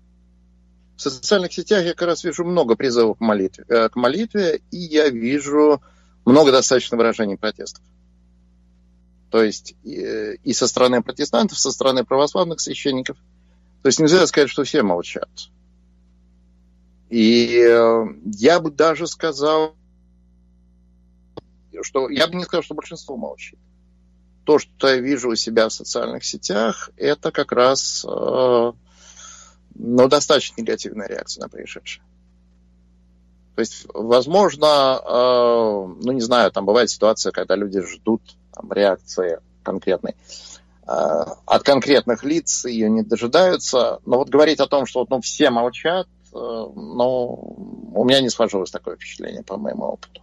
в 0.96 1.00
социальных 1.00 1.52
сетях 1.52 1.84
я 1.84 1.94
как 1.94 2.08
раз 2.08 2.24
вижу 2.24 2.44
много 2.44 2.76
призывов 2.76 3.18
к 3.18 3.20
молитве, 3.20 3.64
э, 3.68 3.88
к 3.88 3.96
молитве 3.96 4.60
и 4.70 4.76
я 4.76 5.08
вижу 5.08 5.82
много 6.24 6.52
достаточно 6.52 6.96
выражений 6.96 7.36
протестов. 7.36 7.82
То 9.30 9.42
есть 9.42 9.74
и, 9.82 10.38
и 10.44 10.52
со 10.52 10.68
стороны 10.68 11.02
протестантов, 11.02 11.58
со 11.58 11.72
стороны 11.72 12.04
православных 12.04 12.60
священников. 12.60 13.16
То 13.82 13.88
есть 13.88 13.98
нельзя 13.98 14.26
сказать, 14.26 14.48
что 14.48 14.62
все 14.62 14.82
молчат. 14.82 15.28
И 17.10 17.58
э, 17.58 18.04
я 18.26 18.60
бы 18.60 18.70
даже 18.70 19.06
сказал, 19.06 19.74
что 21.82 22.08
я 22.08 22.28
бы 22.28 22.36
не 22.36 22.44
сказал, 22.44 22.62
что 22.62 22.74
большинство 22.74 23.16
молчит. 23.16 23.58
То, 24.44 24.58
что 24.58 24.88
я 24.88 24.98
вижу 24.98 25.30
у 25.30 25.34
себя 25.34 25.68
в 25.68 25.72
социальных 25.72 26.24
сетях, 26.24 26.90
это 26.96 27.32
как 27.32 27.52
раз 27.52 28.04
э, 28.08 28.72
но 29.74 30.08
достаточно 30.08 30.60
негативная 30.60 31.08
реакция 31.08 31.42
на 31.42 31.48
происшедшее. 31.48 32.02
То 33.54 33.60
есть, 33.60 33.86
возможно, 33.94 35.00
э, 35.00 35.94
ну 36.04 36.12
не 36.12 36.20
знаю, 36.20 36.50
там 36.50 36.66
бывает 36.66 36.90
ситуация, 36.90 37.30
когда 37.30 37.54
люди 37.54 37.80
ждут 37.80 38.22
там, 38.52 38.72
реакции 38.72 39.40
конкретной. 39.62 40.16
Э, 40.86 41.24
от 41.46 41.62
конкретных 41.62 42.24
лиц 42.24 42.64
ее 42.64 42.90
не 42.90 43.02
дожидаются. 43.02 44.00
Но 44.06 44.18
вот 44.18 44.28
говорить 44.28 44.58
о 44.58 44.66
том, 44.66 44.86
что 44.86 45.00
вот, 45.00 45.10
ну, 45.10 45.20
все 45.20 45.50
молчат, 45.50 46.08
э, 46.32 46.36
ну, 46.36 47.92
у 47.94 48.04
меня 48.04 48.20
не 48.20 48.28
сложилось 48.28 48.72
такое 48.72 48.96
впечатление 48.96 49.44
по 49.44 49.56
моему 49.56 49.84
опыту. 49.84 50.20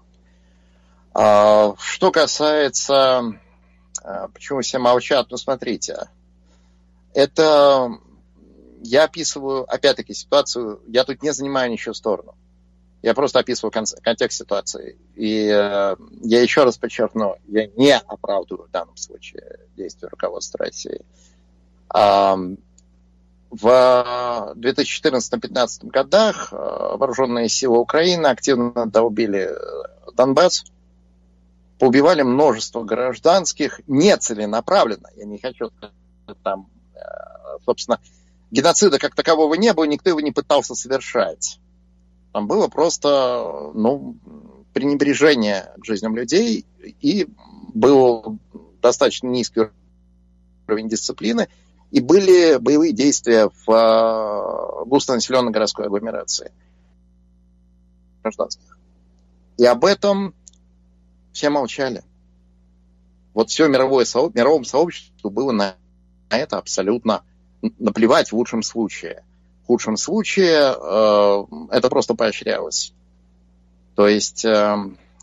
Э, 1.15 1.73
что 1.79 2.11
касается, 2.11 3.39
э, 4.03 4.27
почему 4.33 4.59
все 4.59 4.77
молчат, 4.77 5.27
ну 5.29 5.37
смотрите, 5.37 6.09
это 7.13 7.97
я 8.83 9.05
описываю, 9.05 9.63
опять-таки, 9.71 10.13
ситуацию, 10.13 10.81
я 10.87 11.03
тут 11.03 11.21
не 11.23 11.31
занимаю 11.31 11.71
ничью 11.71 11.93
сторону. 11.93 12.35
Я 13.01 13.13
просто 13.13 13.39
описываю 13.39 13.71
контекст 13.71 14.37
ситуации. 14.37 14.97
И 15.15 15.47
э, 15.47 15.95
я 16.21 16.41
еще 16.41 16.63
раз 16.63 16.77
подчеркну, 16.77 17.37
я 17.47 17.67
не 17.75 17.97
оправдываю 17.97 18.67
в 18.67 18.71
данном 18.71 18.95
случае 18.95 19.59
действия 19.75 20.07
руководства 20.09 20.65
России. 20.65 21.01
Э, 21.95 22.35
в 23.51 24.53
2014-2015 24.55 25.87
годах 25.89 26.53
э, 26.53 26.55
вооруженные 26.55 27.49
силы 27.49 27.79
Украины 27.79 28.27
активно 28.27 28.85
долбили 28.85 29.49
э, 29.49 30.11
Донбасс, 30.15 30.63
поубивали 31.77 32.21
множество 32.21 32.83
гражданских 32.83 33.81
нецеленаправленно. 33.87 35.09
Я 35.17 35.25
не 35.25 35.37
хочу 35.37 35.69
там, 36.43 36.69
э, 36.93 36.99
собственно, 37.65 37.99
геноцида 38.51 38.99
как 38.99 39.15
такового 39.15 39.55
не 39.55 39.73
было, 39.73 39.85
никто 39.85 40.09
его 40.09 40.19
не 40.19 40.31
пытался 40.31 40.75
совершать. 40.75 41.59
Там 42.33 42.47
было 42.47 42.67
просто 42.67 43.71
ну, 43.73 44.17
пренебрежение 44.73 45.73
к 45.77 45.85
жизням 45.85 46.15
людей, 46.15 46.65
и 47.01 47.27
был 47.73 48.37
достаточно 48.81 49.27
низкий 49.27 49.69
уровень 50.67 50.89
дисциплины, 50.89 51.47
и 51.91 51.99
были 51.99 52.57
боевые 52.57 52.93
действия 52.93 53.49
в 53.65 54.83
густонаселенной 54.85 55.51
городской 55.51 55.85
агломерации. 55.85 56.51
гражданских. 58.21 58.77
И 59.57 59.65
об 59.65 59.83
этом 59.85 60.33
все 61.33 61.49
молчали. 61.49 62.03
Вот 63.33 63.49
все 63.49 63.67
мировое 63.67 64.05
мировому 64.33 64.65
сообществу 64.65 65.29
было 65.29 65.51
на 65.51 65.75
это 66.29 66.57
абсолютно 66.57 67.23
наплевать 67.79 68.31
в 68.31 68.35
лучшем 68.35 68.63
случае. 68.63 69.23
В 69.63 69.67
худшем 69.67 69.97
случае 69.97 70.75
э, 70.75 71.45
это 71.71 71.89
просто 71.89 72.15
поощрялось. 72.15 72.93
То 73.95 74.07
есть, 74.07 74.43
э, 74.45 74.77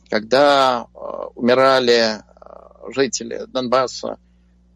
когда 0.08 0.86
э, 0.94 0.98
умирали 1.34 2.18
э, 2.18 2.92
жители 2.92 3.44
Донбасса, 3.48 4.18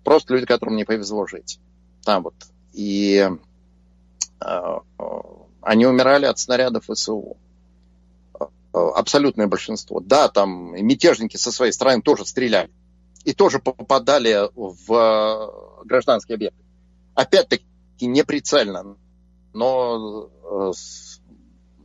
просто 0.04 0.34
люди, 0.34 0.46
которым 0.46 0.76
не 0.76 0.84
повезло 0.84 1.26
жить 1.26 1.58
там 2.04 2.24
вот, 2.24 2.34
и 2.72 3.28
э, 4.40 4.78
э 4.98 5.18
они 5.64 5.86
умирали 5.86 6.26
от 6.26 6.40
снарядов 6.40 6.86
ВСУ. 6.92 7.36
Абсолютное 8.72 9.46
большинство. 9.46 10.00
Да, 10.00 10.28
там 10.28 10.74
мятежники 10.74 11.36
со 11.36 11.52
своей 11.52 11.70
стороны 11.70 12.02
тоже 12.02 12.26
стреляли. 12.26 12.68
И 13.24 13.32
тоже 13.32 13.60
попадали 13.60 14.50
в 14.56 15.84
гражданские 15.84 16.34
объекты. 16.34 16.61
Опять-таки, 17.14 17.64
неприцельно. 18.00 18.96
Но 19.52 20.30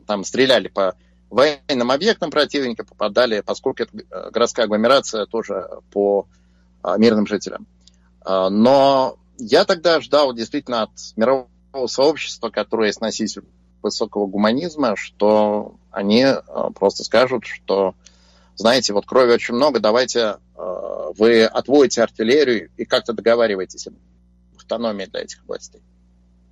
там 0.05 0.23
стреляли 0.23 0.67
по 0.69 0.95
военным 1.29 1.91
объектам 1.91 2.31
противника, 2.31 2.85
попадали, 2.85 3.41
поскольку 3.41 3.83
это 3.83 4.31
городская 4.31 4.65
агломерация, 4.65 5.25
тоже 5.25 5.67
по 5.91 6.27
мирным 6.97 7.27
жителям. 7.27 7.67
Но 8.25 9.17
я 9.37 9.65
тогда 9.65 10.01
ждал 10.01 10.33
действительно 10.33 10.83
от 10.83 10.91
мирового 11.15 11.87
сообщества, 11.87 12.49
которое 12.49 12.87
есть 12.87 13.01
носитель 13.01 13.43
высокого 13.81 14.25
гуманизма, 14.25 14.95
что 14.95 15.75
они 15.91 16.23
э, 16.23 16.35
просто 16.73 17.03
скажут, 17.03 17.45
что, 17.45 17.93
знаете, 18.55 18.93
вот 18.93 19.05
крови 19.05 19.31
очень 19.33 19.53
много, 19.53 19.79
давайте 19.79 20.37
э, 20.55 21.11
вы 21.17 21.43
отводите 21.43 22.01
артиллерию 22.01 22.69
и 22.77 22.85
как-то 22.85 23.13
договариваетесь 23.13 23.87
автономии 24.67 25.05
для 25.05 25.21
этих 25.21 25.41
областей. 25.43 25.81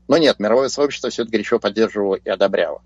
Но 0.08 0.18
нет, 0.18 0.40
мировое 0.40 0.70
сообщество 0.70 1.10
все 1.10 1.24
это 1.24 1.32
горячо 1.32 1.60
поддерживало 1.60 2.16
и 2.16 2.30
одобряло. 2.30 2.82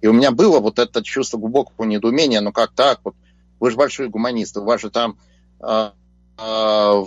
И 0.00 0.08
у 0.08 0.12
меня 0.12 0.32
было 0.32 0.58
вот 0.60 0.78
это 0.78 1.02
чувство 1.02 1.38
глубокого 1.38 1.84
недоумения, 1.84 2.40
ну 2.40 2.52
как 2.52 2.72
так, 2.72 3.00
вот 3.04 3.14
вы 3.60 3.70
же 3.70 3.76
большие 3.76 4.08
гуманисты, 4.08 4.60
у 4.60 4.64
вас 4.64 4.80
же 4.80 4.90
там 4.90 5.16
э, 5.60 5.90
а, 6.38 7.04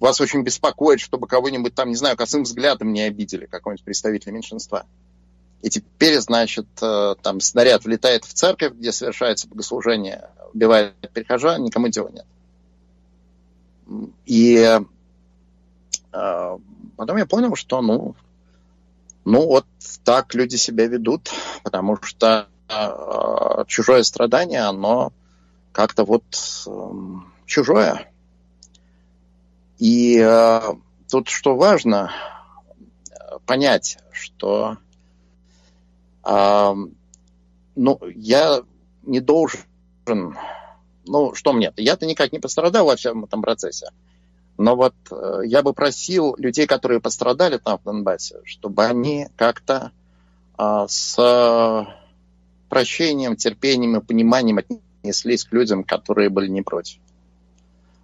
вас 0.00 0.20
очень 0.20 0.42
беспокоит, 0.42 1.00
чтобы 1.00 1.28
кого-нибудь 1.28 1.74
там, 1.74 1.90
не 1.90 1.94
знаю, 1.94 2.16
косым 2.16 2.42
взглядом 2.42 2.92
не 2.92 3.02
обидели, 3.02 3.46
какого-нибудь 3.46 3.84
представителя 3.84 4.32
меньшинства. 4.32 4.86
И 5.62 5.70
теперь, 5.70 6.18
значит, 6.20 6.66
э, 6.82 7.14
там 7.22 7.40
снаряд 7.40 7.84
влетает 7.84 8.24
в 8.24 8.34
церковь, 8.34 8.72
где 8.74 8.92
совершается 8.92 9.48
богослужение, 9.48 10.28
убивает 10.52 10.94
прихожан, 11.12 11.62
никому 11.62 11.88
дела 11.88 12.10
нет. 12.10 12.26
И 14.26 14.56
э, 14.56 14.80
потом 16.96 17.16
я 17.16 17.26
понял, 17.26 17.56
что, 17.56 17.82
ну, 17.82 18.14
ну 19.24 19.46
вот 19.46 19.66
так 20.04 20.34
люди 20.34 20.56
себя 20.56 20.86
ведут, 20.86 21.30
потому 21.62 22.00
что 22.02 22.48
э, 22.68 23.64
чужое 23.66 24.02
страдание, 24.02 24.60
оно 24.60 25.12
как-то 25.72 26.04
вот 26.04 26.24
чужое. 27.46 28.12
И 29.78 30.18
э, 30.18 30.60
тут 31.10 31.28
что 31.28 31.56
важно 31.56 32.12
э, 33.10 33.38
понять, 33.46 33.98
что 34.12 34.78
ну, 37.76 38.00
я 38.14 38.62
не 39.02 39.20
должен, 39.20 39.60
ну, 41.04 41.34
что 41.34 41.52
мне, 41.52 41.70
я-то 41.76 42.06
никак 42.06 42.32
не 42.32 42.38
пострадал 42.38 42.86
во 42.86 42.96
всем 42.96 43.24
этом 43.24 43.42
процессе. 43.42 43.90
Но 44.56 44.76
вот 44.76 44.94
э, 45.10 45.40
я 45.46 45.62
бы 45.62 45.72
просил 45.72 46.36
людей, 46.36 46.66
которые 46.66 47.00
пострадали 47.00 47.58
там 47.58 47.78
в 47.78 47.82
Донбассе, 47.84 48.40
чтобы 48.44 48.84
они 48.84 49.28
как-то 49.36 49.90
э, 50.58 50.86
с 50.88 51.86
прощением, 52.68 53.36
терпением 53.36 53.96
и 53.96 54.04
пониманием 54.04 54.58
отнеслись 54.58 55.44
к 55.44 55.52
людям, 55.52 55.84
которые 55.84 56.28
были 56.28 56.48
не 56.48 56.62
против. 56.62 56.98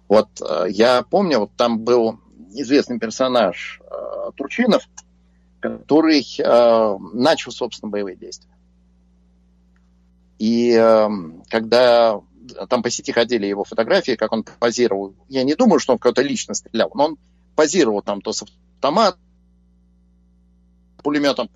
Вот 0.07 0.27
э, 0.41 0.65
я 0.69 1.03
помню, 1.03 1.39
вот 1.39 1.51
там 1.55 1.79
был 1.79 2.19
известный 2.53 2.99
персонаж 2.99 3.81
э, 3.89 4.31
Турчинов, 4.35 4.87
который 5.61 6.25
начал, 7.13 7.51
собственно, 7.51 7.91
боевые 7.91 8.15
действия. 8.15 8.49
И 10.41 10.71
э, 10.71 11.09
когда 11.49 12.19
там 12.69 12.83
по 12.83 12.89
сети 12.89 13.11
ходили 13.11 13.45
его 13.45 13.63
фотографии, 13.63 14.15
как 14.15 14.31
он 14.31 14.43
позировал, 14.59 15.15
я 15.29 15.43
не 15.43 15.55
думаю, 15.55 15.79
что 15.79 15.93
он 15.93 15.99
кого-то 15.99 16.21
лично 16.21 16.53
стрелял, 16.53 16.91
но 16.93 17.05
он 17.05 17.17
позировал 17.55 18.01
там 18.01 18.21
то 18.21 18.33
с 18.33 18.43
автомат, 18.43 19.17
пулеметом. 21.03 21.49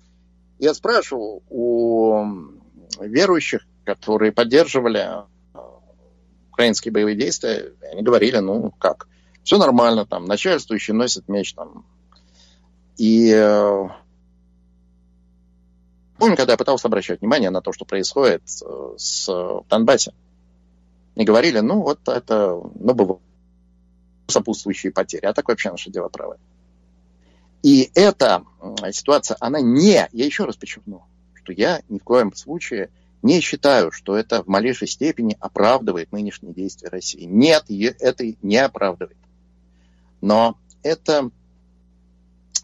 Я 0.58 0.74
спрашивал 0.74 1.42
у 1.48 2.24
верующих, 3.00 3.66
которые 3.84 4.32
поддерживали 4.32 5.24
украинские 6.50 6.92
боевые 6.92 7.16
действия, 7.16 7.72
они 7.92 8.02
говорили, 8.02 8.38
ну 8.38 8.70
как, 8.78 9.08
все 9.44 9.58
нормально, 9.58 10.06
там, 10.06 10.24
начальствующий 10.24 10.94
носит 10.94 11.28
меч, 11.28 11.52
там. 11.54 11.84
И 12.96 13.30
э, 13.30 13.88
помню, 16.18 16.36
когда 16.36 16.54
я 16.54 16.56
пытался 16.56 16.88
обращать 16.88 17.20
внимание 17.20 17.50
на 17.50 17.60
то, 17.60 17.72
что 17.72 17.84
происходит 17.84 18.42
э, 18.64 18.94
с 18.96 19.28
Донбассе, 19.68 20.14
и 21.16 21.24
говорили, 21.24 21.60
ну 21.60 21.80
вот 21.80 22.08
это, 22.08 22.50
ну, 22.50 22.94
бывают 22.94 23.22
сопутствующие 24.28 24.92
потери, 24.92 25.26
а 25.26 25.32
так 25.32 25.48
вообще 25.48 25.70
наше 25.70 25.90
дело 25.90 26.08
правое. 26.08 26.38
И 27.62 27.90
эта 27.94 28.44
ситуация, 28.92 29.36
она 29.40 29.60
не, 29.60 30.08
я 30.12 30.24
еще 30.24 30.44
раз 30.44 30.56
подчеркну, 30.56 31.04
что 31.34 31.52
я 31.52 31.82
ни 31.88 31.98
в 31.98 32.04
коем 32.04 32.34
случае 32.34 32.90
не 33.22 33.40
считаю, 33.40 33.90
что 33.90 34.16
это 34.16 34.42
в 34.42 34.46
малейшей 34.46 34.86
степени 34.86 35.36
оправдывает 35.40 36.12
нынешние 36.12 36.52
действия 36.52 36.90
России. 36.90 37.24
Нет, 37.24 37.64
это 37.68 38.24
не 38.42 38.58
оправдывает. 38.58 39.16
Но 40.20 40.58
это 40.82 41.30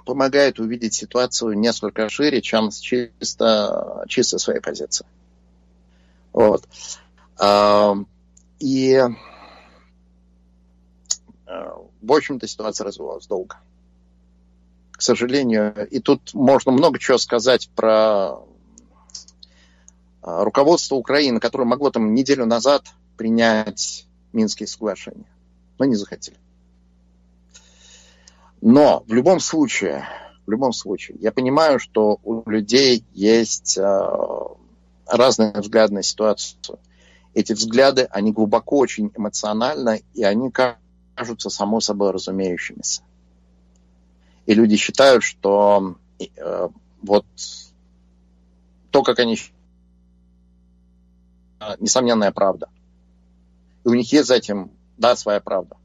помогает 0.05 0.61
увидеть 0.61 0.95
ситуацию 0.95 1.59
несколько 1.59 2.09
шире, 2.09 2.43
чем 2.43 2.71
с 2.71 2.79
чисто, 2.79 4.05
чисто 4.09 4.39
своей 4.39 4.61
позиции. 4.61 5.07
Вот. 6.33 6.69
И, 8.63 8.97
в 11.47 12.13
общем-то, 12.13 12.47
ситуация 12.47 12.85
развивалась 12.85 13.27
долго. 13.27 13.57
К 14.93 15.03
сожалению, 15.03 15.89
и 15.89 15.99
тут 15.99 16.33
можно 16.33 16.71
много 16.71 17.01
чего 17.01 17.19
сказать 17.19 17.69
про 17.75 18.39
а, 20.23 20.45
руководство 20.45 20.95
Украины, 20.95 21.41
которое 21.41 21.65
могло 21.65 21.91
там 21.91 22.15
неделю 22.15 22.47
назад 22.47 22.85
принять 23.17 24.07
Минские 24.33 24.69
соглашения, 24.69 25.27
но 25.81 25.85
не 25.85 25.97
захотели. 25.97 26.37
Но 28.61 29.03
в 29.09 29.13
любом 29.13 29.41
случае, 29.41 30.07
в 30.47 30.51
любом 30.53 30.73
случае, 30.73 31.19
я 31.21 31.33
понимаю, 31.33 31.81
что 31.81 32.21
у 32.23 32.49
людей 32.49 33.05
есть 33.13 33.77
э, 33.77 34.09
разные 35.09 35.51
взгляды 35.53 35.95
на 35.95 36.05
ситуацию. 36.05 36.79
Эти 37.35 37.53
взгляды, 37.53 38.03
они 38.11 38.33
глубоко 38.33 38.79
очень 38.79 39.11
эмоциональны, 39.17 40.03
и 40.15 40.23
они 40.23 40.51
кажутся 40.51 41.51
само 41.51 41.81
собой 41.81 42.11
разумеющимися. 42.11 43.03
И 44.47 44.55
люди 44.55 44.77
считают, 44.77 45.23
что 45.23 45.97
э, 46.19 46.69
вот 47.03 47.27
то, 48.91 49.03
как 49.03 49.19
они 49.19 49.39
несомненная 51.79 52.33
правда. 52.33 52.69
И 53.85 53.89
у 53.89 53.95
них 53.95 54.13
есть 54.13 54.29
за 54.29 54.35
этим, 54.35 54.71
да, 54.99 55.17
своя 55.17 55.41
правда. 55.41 55.77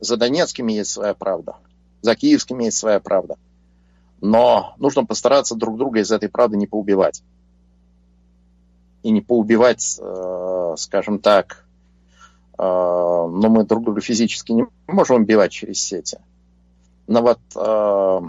За 0.00 0.16
Донецкими 0.16 0.72
есть 0.72 0.90
своя 0.90 1.14
правда. 1.14 1.56
За 2.02 2.14
Киевскими 2.14 2.64
есть 2.64 2.78
своя 2.78 3.00
правда. 3.00 3.36
Но 4.20 4.74
нужно 4.78 5.04
постараться 5.04 5.54
друг 5.54 5.76
друга 5.76 6.00
из 6.00 6.10
этой 6.10 6.28
правды 6.28 6.56
не 6.56 6.66
поубивать. 6.66 7.22
И 9.02 9.10
не 9.10 9.20
поубивать, 9.20 9.98
э, 10.00 10.74
скажем 10.76 11.18
так, 11.18 11.64
э, 12.58 12.62
но 12.62 13.48
мы 13.48 13.64
друг 13.64 13.84
друга 13.84 14.00
физически 14.00 14.52
не 14.52 14.66
можем 14.86 15.22
убивать 15.22 15.52
через 15.52 15.80
сети. 15.80 16.18
Но 17.06 17.22
вот 17.22 17.40
э, 17.56 18.20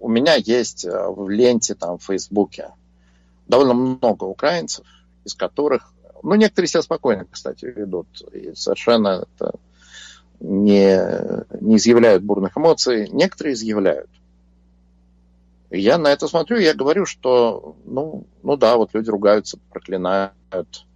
у 0.00 0.08
меня 0.08 0.34
есть 0.34 0.84
в 0.84 1.28
ленте, 1.28 1.74
там, 1.74 1.98
в 1.98 2.04
Фейсбуке, 2.04 2.70
довольно 3.46 3.74
много 3.74 4.24
украинцев, 4.24 4.86
из 5.24 5.34
которых, 5.34 5.92
ну, 6.22 6.34
некоторые 6.34 6.68
себя 6.68 6.82
спокойно, 6.82 7.26
кстати, 7.30 7.66
ведут, 7.66 8.06
и 8.32 8.54
совершенно 8.54 9.26
это 9.26 9.54
не, 10.40 10.98
не 11.60 11.76
изъявляют 11.76 12.22
бурных 12.22 12.56
эмоций, 12.56 13.08
некоторые 13.10 13.54
изъявляют. 13.54 14.10
И 15.70 15.80
я 15.80 15.98
на 15.98 16.08
это 16.08 16.28
смотрю, 16.28 16.58
я 16.58 16.74
говорю, 16.74 17.06
что, 17.06 17.76
ну, 17.84 18.26
ну 18.42 18.56
да, 18.56 18.76
вот 18.76 18.94
люди 18.94 19.10
ругаются, 19.10 19.58
проклинают. 19.70 20.86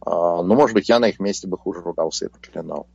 А, 0.00 0.42
ну, 0.42 0.54
может 0.54 0.74
быть, 0.74 0.88
я 0.88 0.98
на 0.98 1.08
их 1.08 1.20
месте 1.20 1.46
бы 1.46 1.58
хуже 1.58 1.80
ругался 1.80 2.26
и 2.26 2.28
проклинал. 2.28 2.86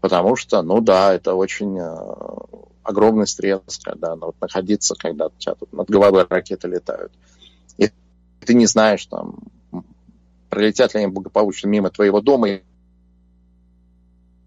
Потому 0.00 0.34
что, 0.34 0.62
ну 0.62 0.80
да, 0.80 1.14
это 1.14 1.34
очень 1.34 1.78
а, 1.78 2.16
огромный 2.82 3.28
стресс, 3.28 3.78
когда 3.82 4.16
ну, 4.16 4.26
вот 4.26 4.40
находиться, 4.40 4.96
когда 4.96 5.26
у 5.26 5.32
тебя 5.38 5.54
тут 5.54 5.72
над 5.72 5.88
головой 5.88 6.26
ракеты 6.28 6.66
летают. 6.66 7.12
И 7.78 7.90
ты 8.40 8.54
не 8.54 8.66
знаешь, 8.66 9.06
там, 9.06 9.36
пролетят 10.50 10.94
ли 10.94 11.00
они 11.00 11.12
благополучно 11.12 11.68
мимо 11.68 11.90
твоего 11.90 12.20
дома, 12.20 12.48
и 12.48 12.62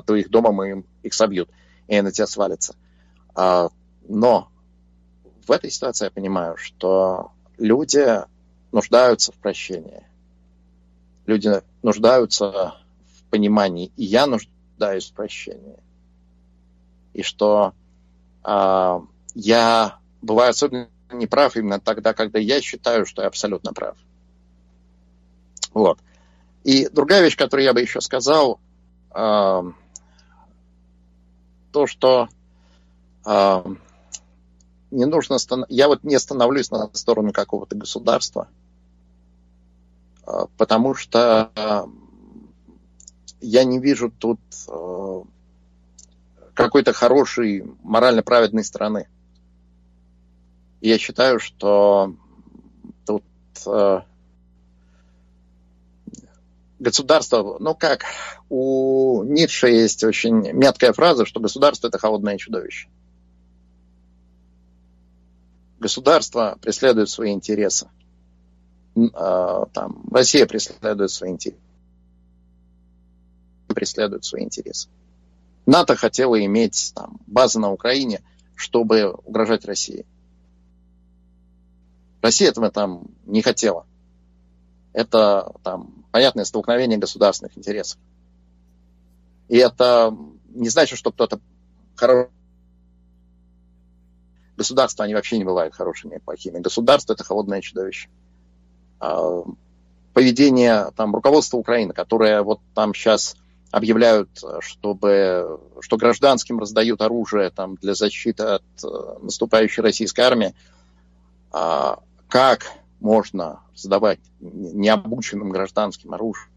твоих 0.06 0.30
дома 0.30 0.68
им, 0.68 0.86
их 1.02 1.14
собьют, 1.14 1.50
и 1.88 2.02
на 2.02 2.12
тебя 2.12 2.28
свалятся. 2.28 2.76
А, 3.34 3.70
но 4.08 4.50
в 5.48 5.52
этой 5.52 5.70
ситуации 5.70 6.06
я 6.06 6.12
понимаю, 6.12 6.58
что 6.58 7.32
люди 7.58 8.06
нуждаются 8.72 9.32
в 9.32 9.36
прощении. 9.36 10.04
Люди 11.26 11.62
нуждаются 11.82 12.76
в 13.18 13.24
понимании, 13.30 13.92
и 13.96 14.04
я 14.04 14.28
нуждаюсь 14.28 15.10
в 15.10 15.14
прощении. 15.14 15.78
И 17.14 17.22
что 17.24 17.74
э, 18.44 19.00
я 19.36 20.00
бываю 20.22 20.50
особенно 20.50 20.90
неправ 21.12 21.56
именно 21.56 21.80
тогда, 21.80 22.14
когда 22.14 22.40
я 22.40 22.62
считаю, 22.62 23.06
что 23.06 23.22
я 23.22 23.28
абсолютно 23.28 23.74
прав. 23.74 23.98
Вот. 25.74 26.00
И 26.64 26.88
другая 26.90 27.22
вещь, 27.22 27.38
которую 27.38 27.66
я 27.66 27.74
бы 27.74 27.82
еще 27.82 28.02
сказал, 28.02 28.60
э, 29.14 29.72
то, 31.72 31.88
что 31.88 32.30
э, 33.26 33.64
не 34.96 35.06
нужно... 35.06 35.38
Я 35.70 35.88
вот 35.88 36.04
не 36.04 36.18
становлюсь 36.20 36.72
на 36.72 36.90
сторону 36.94 37.32
какого-то 37.34 37.76
государства, 37.76 38.48
потому 40.58 40.96
что 40.96 41.90
я 43.42 43.64
не 43.64 43.80
вижу 43.80 44.10
тут 44.10 44.40
какой-то 46.54 46.94
хорошей, 46.94 47.64
морально 47.84 48.24
праведной 48.24 48.64
страны. 48.64 49.08
я 50.82 50.98
считаю, 50.98 51.40
что 51.40 52.16
тут 53.06 53.24
государство, 56.80 57.58
ну 57.60 57.76
как, 57.76 58.06
у 58.50 59.24
Ницше 59.24 59.68
есть 59.68 60.04
очень 60.04 60.52
меткая 60.54 60.94
фраза, 60.94 61.26
что 61.26 61.40
государство 61.40 61.88
это 61.88 61.98
холодное 61.98 62.38
чудовище. 62.38 62.88
Государство 65.80 66.58
преследует 66.62 67.10
свои 67.10 67.32
интересы. 67.34 67.90
А, 69.14 69.66
там, 69.68 70.06
Россия 70.12 70.46
преследует 70.46 71.12
свои 71.12 71.32
интересы. 71.32 71.62
Преследует 73.68 74.24
свои 74.24 74.44
интересы. 74.44 74.88
НАТО 75.66 75.96
хотело 75.96 76.44
иметь 76.46 76.94
там, 76.96 77.20
базы 77.28 77.60
на 77.60 77.72
Украине, 77.72 78.22
чтобы 78.56 79.12
угрожать 79.12 79.66
России. 79.66 80.06
Россия 82.22 82.50
этого 82.50 82.72
там 82.72 83.04
не 83.26 83.42
хотела. 83.42 83.86
Это 84.94 85.52
там 85.64 86.06
понятное 86.12 86.46
столкновение 86.46 86.98
государственных 86.98 87.58
интересов. 87.58 88.00
И 89.50 89.58
это 89.58 90.16
не 90.50 90.70
значит, 90.70 90.98
что 90.98 91.12
кто-то 91.12 91.40
хороший 91.96 92.32
Государства, 94.58 95.06
они 95.06 95.14
вообще 95.14 95.38
не 95.38 95.44
бывают 95.44 95.74
хорошими 95.74 96.16
и 96.16 96.20
плохими. 96.20 96.60
Государство– 96.60 97.14
это 97.14 97.24
холодное 97.24 97.62
чудовище. 97.62 98.10
А, 99.00 99.44
поведение 100.14 100.92
там, 100.96 101.14
руководства 101.14 101.58
Украины, 101.58 101.94
которое 101.94 102.42
вот 102.42 102.60
там 102.74 102.94
сейчас 102.94 103.36
объявляют, 103.72 104.30
чтобы, 104.62 105.60
что 105.82 105.98
гражданским 105.98 106.60
раздают 106.60 107.02
оружие 107.02 107.50
там, 107.50 107.76
для 107.76 107.94
защиты 107.94 108.44
от 108.44 108.64
э, 108.84 108.88
наступающей 109.22 109.84
российской 109.84 110.22
армии, 110.22 110.56
а, 111.52 112.00
как 112.30 112.72
можно 113.02 113.60
сдавать 113.76 114.20
необученным 114.40 115.50
гражданским 115.50 116.14
оружие, 116.14 116.48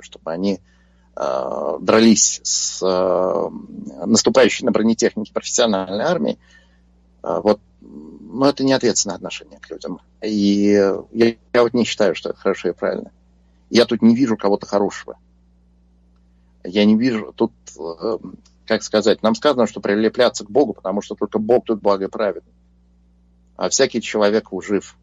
чтобы 0.00 0.32
они 0.32 0.60
э, 1.16 1.78
дрались 1.80 2.40
с 2.42 2.82
э, 2.82 4.04
наступающей 4.04 4.64
на 4.64 4.72
бронетехнике 4.72 5.32
профессиональной 5.32 6.04
армией, 6.04 6.38
вот, 7.26 7.60
но 7.80 8.48
это 8.48 8.64
не 8.64 8.72
ответственное 8.72 9.16
отношение 9.16 9.58
к 9.58 9.70
людям. 9.70 10.00
И 10.22 10.72
я, 11.12 11.34
я 11.52 11.62
вот 11.62 11.74
не 11.74 11.84
считаю, 11.84 12.14
что 12.14 12.30
это 12.30 12.38
хорошо 12.38 12.68
и 12.68 12.72
правильно. 12.72 13.10
Я 13.70 13.84
тут 13.84 14.02
не 14.02 14.14
вижу 14.14 14.36
кого-то 14.36 14.66
хорошего. 14.66 15.18
Я 16.62 16.84
не 16.84 16.96
вижу 16.96 17.32
тут, 17.34 17.52
э, 17.78 18.18
как 18.66 18.82
сказать, 18.82 19.22
нам 19.22 19.34
сказано, 19.34 19.66
что 19.66 19.80
прилепляться 19.80 20.44
к 20.44 20.50
Богу, 20.50 20.72
потому 20.72 21.02
что 21.02 21.14
только 21.14 21.38
Бог 21.38 21.64
тут 21.64 21.80
благо 21.80 22.04
и 22.04 22.08
праведный. 22.08 22.52
А 23.56 23.68
всякий 23.68 24.00
человек 24.00 24.52
ужив. 24.52 24.96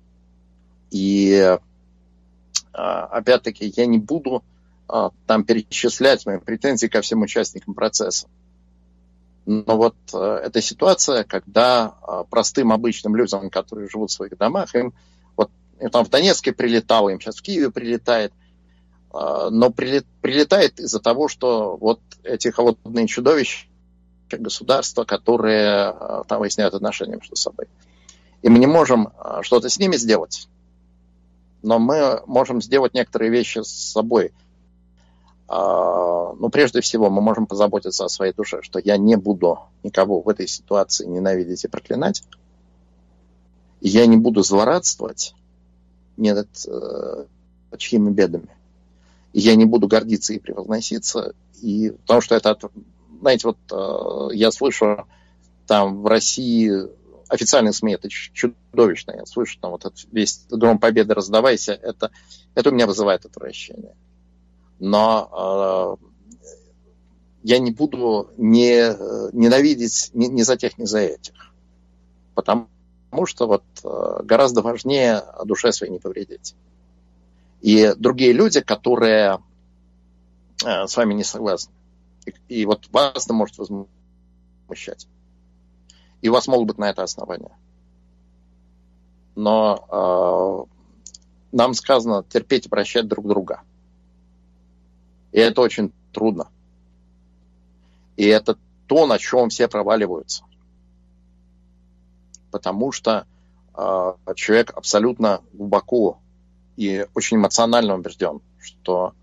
И 0.92 1.58
а, 2.74 3.06
опять-таки 3.06 3.72
я 3.76 3.86
не 3.86 3.98
буду 3.98 4.44
а, 4.88 5.12
там 5.28 5.44
перечислять 5.44 6.26
мои 6.26 6.40
претензии 6.40 6.88
ко 6.88 7.02
всем 7.02 7.22
участникам 7.22 7.74
процесса. 7.74 8.28
Но 9.46 9.78
вот 9.78 9.96
э, 10.14 10.18
эта 10.18 10.62
ситуация, 10.62 11.24
когда 11.24 11.96
э, 12.02 12.24
простым 12.30 12.72
обычным 12.72 13.16
людям, 13.16 13.50
которые 13.50 13.90
живут 13.90 14.10
в 14.10 14.14
своих 14.14 14.38
домах, 14.38 14.74
им 14.76 14.94
вот 15.36 15.52
им 15.82 15.90
там 15.90 16.06
в 16.06 16.10
Донецке 16.10 16.54
прилетало, 16.54 17.10
им 17.10 17.20
сейчас 17.20 17.38
в 17.38 17.42
Киеве 17.42 17.70
прилетает, 17.70 18.32
э, 19.14 19.48
но 19.52 19.70
прилет, 19.70 20.06
прилетает 20.22 20.80
из-за 20.80 21.00
того, 21.00 21.28
что 21.28 21.76
вот 21.76 22.00
эти 22.24 22.50
холодные 22.50 23.08
чудовища 23.08 23.68
государства, 24.32 25.04
которые 25.04 25.94
там 26.28 26.40
выясняют 26.40 26.74
отношения 26.74 27.18
между 27.18 27.36
собой. 27.36 27.68
И 28.42 28.50
мы 28.50 28.58
не 28.58 28.66
можем 28.66 29.12
что-то 29.42 29.70
с 29.70 29.78
ними 29.78 29.96
сделать, 29.96 30.48
но 31.62 31.78
мы 31.78 32.24
можем 32.26 32.60
сделать 32.60 32.96
некоторые 32.96 33.30
вещи 33.30 33.60
с 33.60 33.68
собой. 33.92 34.34
А, 35.56 36.34
ну, 36.34 36.50
прежде 36.50 36.82
всего, 36.82 37.12
мы 37.12 37.22
можем 37.22 37.46
позаботиться 37.46 38.06
о 38.06 38.10
своей 38.10 38.34
душе, 38.34 38.64
что 38.64 38.80
я 38.80 38.98
не 38.98 39.18
буду 39.18 39.60
никого 39.84 40.20
в 40.20 40.28
этой 40.28 40.48
ситуации 40.48 41.06
ненавидеть 41.06 41.64
и 41.64 41.68
проклинать. 41.68 42.24
Я 43.80 44.08
не 44.08 44.18
буду 44.18 44.42
злорадствовать 44.42 45.36
над 46.18 46.48
э, 46.68 47.26
чьими 47.78 48.10
бедами. 48.10 48.50
Я 49.32 49.54
не 49.54 49.66
буду 49.66 49.88
гордиться 49.88 50.34
и 50.34 50.40
превозноситься. 50.40 51.36
И, 51.62 51.92
потому 51.92 52.22
что 52.22 52.34
это, 52.34 52.58
знаете, 53.22 53.48
вот 53.48 53.58
э, 53.72 54.36
я 54.36 54.52
слышу 54.52 55.06
там 55.68 56.02
в 56.02 56.08
России 56.08 56.72
официальные 57.28 57.74
СМИ, 57.74 57.94
это 57.94 58.10
чудовищно. 58.10 59.12
Я 59.12 59.28
слышу 59.28 59.60
там 59.62 59.70
вот 59.70 59.86
этот 59.86 60.00
весь 60.12 60.48
гром 60.50 60.80
победы 60.80 61.14
раздавайся, 61.14 61.74
это, 61.74 62.10
это 62.56 62.72
у 62.72 62.74
меня 62.74 62.88
вызывает 62.88 63.26
отвращение 63.26 63.94
но 64.84 65.98
э, 66.02 66.06
я 67.44 67.60
не 67.60 67.72
буду 67.72 68.30
не, 68.36 68.94
ненавидеть 69.32 70.10
ни, 70.14 70.26
ни 70.26 70.42
за 70.42 70.58
тех, 70.58 70.78
ни 70.78 70.84
за 70.84 71.00
этих. 71.00 71.54
Потому 72.36 72.68
что 73.24 73.48
вот 73.48 73.64
э, 73.82 74.24
гораздо 74.24 74.62
важнее 74.62 75.20
о 75.20 75.46
душе 75.46 75.72
своей 75.72 75.94
не 75.94 76.00
повредить. 76.00 76.54
И 77.62 77.94
другие 77.98 78.34
люди, 78.34 78.60
которые 78.60 79.40
э, 80.66 80.86
с 80.86 80.98
вами 80.98 81.14
не 81.14 81.24
согласны, 81.24 81.72
и, 82.26 82.34
и 82.50 82.66
вот 82.66 82.90
вас 82.92 83.24
это 83.24 83.34
может 83.34 83.58
возмущать. 83.60 85.08
И 86.22 86.28
у 86.28 86.34
вас 86.34 86.46
могут 86.48 86.68
быть 86.68 86.78
на 86.78 86.90
это 86.90 87.04
основания. 87.04 87.58
Но 89.36 90.68
э, 91.54 91.56
нам 91.56 91.74
сказано 91.74 92.26
терпеть 92.28 92.66
и 92.66 92.70
прощать 92.70 93.08
друг 93.08 93.26
друга– 93.30 93.62
и 95.34 95.40
это 95.40 95.62
очень 95.62 95.92
трудно. 96.14 96.48
И 98.16 98.26
это 98.26 98.58
то, 98.88 99.08
на 99.08 99.18
чем 99.18 99.50
все 99.50 99.68
проваливаются. 99.68 100.44
Потому 102.52 102.92
что 102.92 103.26
э, 103.76 104.14
человек 104.36 104.72
абсолютно 104.76 105.42
глубоко 105.52 106.20
и 106.78 107.08
очень 107.16 107.38
эмоционально 107.38 107.96
убежден, 107.96 108.42
что 108.60 109.14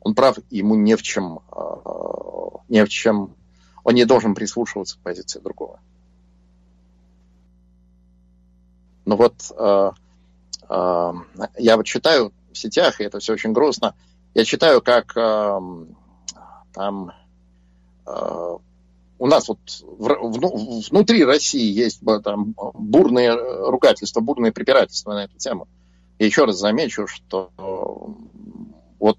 он 0.00 0.14
прав, 0.14 0.38
ему 0.50 0.74
не 0.74 0.96
в 0.96 1.02
чем, 1.02 1.40
э, 1.52 1.60
не 2.70 2.82
в 2.82 2.88
чем, 2.88 3.36
он 3.84 3.94
не 3.94 4.06
должен 4.06 4.34
прислушиваться 4.34 4.96
к 4.96 5.00
позиции 5.00 5.40
другого. 5.40 5.78
Но 9.04 9.16
вот 9.16 9.34
э, 9.54 9.90
э, 10.70 11.12
я 11.58 11.76
вот 11.76 11.84
читаю 11.84 12.32
в 12.50 12.56
сетях, 12.56 13.02
и 13.02 13.04
это 13.04 13.18
все 13.18 13.34
очень 13.34 13.52
грустно, 13.52 13.94
я 14.34 14.44
читаю, 14.44 14.82
как 14.82 15.16
э, 15.16 15.60
там 16.72 17.12
э, 18.06 18.56
у 19.18 19.26
нас 19.26 19.48
вот 19.48 19.58
внутри 20.90 21.24
России 21.24 21.72
есть 21.72 22.00
там 22.24 22.54
бурные 22.74 23.32
ругательства, 23.34 24.20
бурные 24.20 24.52
препирательства 24.52 25.14
на 25.14 25.24
эту 25.24 25.38
тему. 25.38 25.68
И 26.18 26.26
еще 26.26 26.44
раз 26.44 26.58
замечу, 26.58 27.06
что 27.06 27.50
вот 28.98 29.18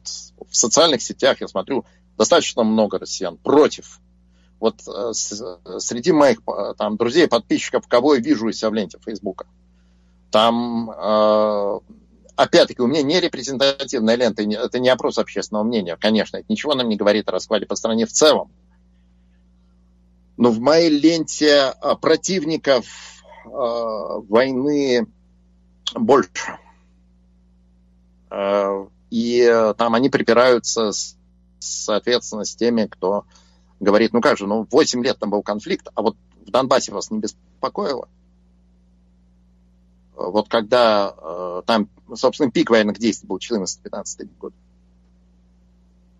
в 0.49 0.55
социальных 0.55 1.01
сетях 1.01 1.41
я 1.41 1.47
смотрю 1.47 1.85
достаточно 2.17 2.63
много 2.63 2.99
россиян 2.99 3.37
против. 3.37 3.99
Вот 4.59 4.81
э, 4.87 5.13
среди 5.13 6.11
моих 6.11 6.39
там, 6.77 6.97
друзей, 6.97 7.27
подписчиков, 7.27 7.87
кого 7.87 8.15
я 8.15 8.21
вижу 8.21 8.47
из 8.49 8.57
себя 8.57 8.69
в 8.69 8.73
ленте 8.73 8.97
Фейсбука, 9.03 9.47
там 10.31 10.89
э, 10.91 11.79
опять-таки, 12.35 12.81
у 12.81 12.87
меня 12.87 13.01
не 13.01 13.19
репрезентативная 13.19 14.15
лента, 14.15 14.43
это 14.43 14.79
не 14.79 14.89
опрос 14.89 15.17
общественного 15.17 15.63
мнения, 15.63 15.97
конечно, 15.99 16.37
это 16.37 16.45
ничего 16.49 16.75
нам 16.75 16.89
не 16.89 16.95
говорит 16.95 17.27
о 17.29 17.31
раскладе 17.31 17.65
по 17.65 17.75
стране 17.75 18.05
в 18.05 18.11
целом. 18.11 18.51
Но 20.37 20.51
в 20.51 20.59
моей 20.59 20.89
ленте 20.89 21.59
а, 21.59 21.95
противников 21.95 22.85
э, 23.45 23.49
войны 23.49 25.07
больше. 25.93 26.59
Э, 28.29 28.85
и 29.09 29.73
там 29.77 29.95
они 29.95 30.09
припираются, 30.09 30.91
с, 30.91 31.15
соответственно, 31.59 32.43
с 32.43 32.53
теми, 32.53 32.85
кто 32.85 33.25
говорит, 33.79 34.13
ну 34.13 34.19
как 34.19 34.37
же, 34.37 34.45
ну 34.47 34.67
8 34.69 35.03
лет 35.03 35.19
там 35.19 35.29
был 35.29 35.41
конфликт, 35.41 35.87
а 35.93 36.01
вот 36.01 36.17
в 36.45 36.51
Донбассе 36.51 36.91
вас 36.91 37.11
не 37.11 37.19
беспокоило? 37.19 38.09
Вот 40.15 40.47
когда 40.47 41.13
э, 41.17 41.61
там, 41.65 41.89
собственно, 42.13 42.51
пик 42.51 42.69
военных 42.69 42.97
действий 42.97 43.27
был 43.27 43.37
14-15 43.37 44.29
год. 44.39 44.53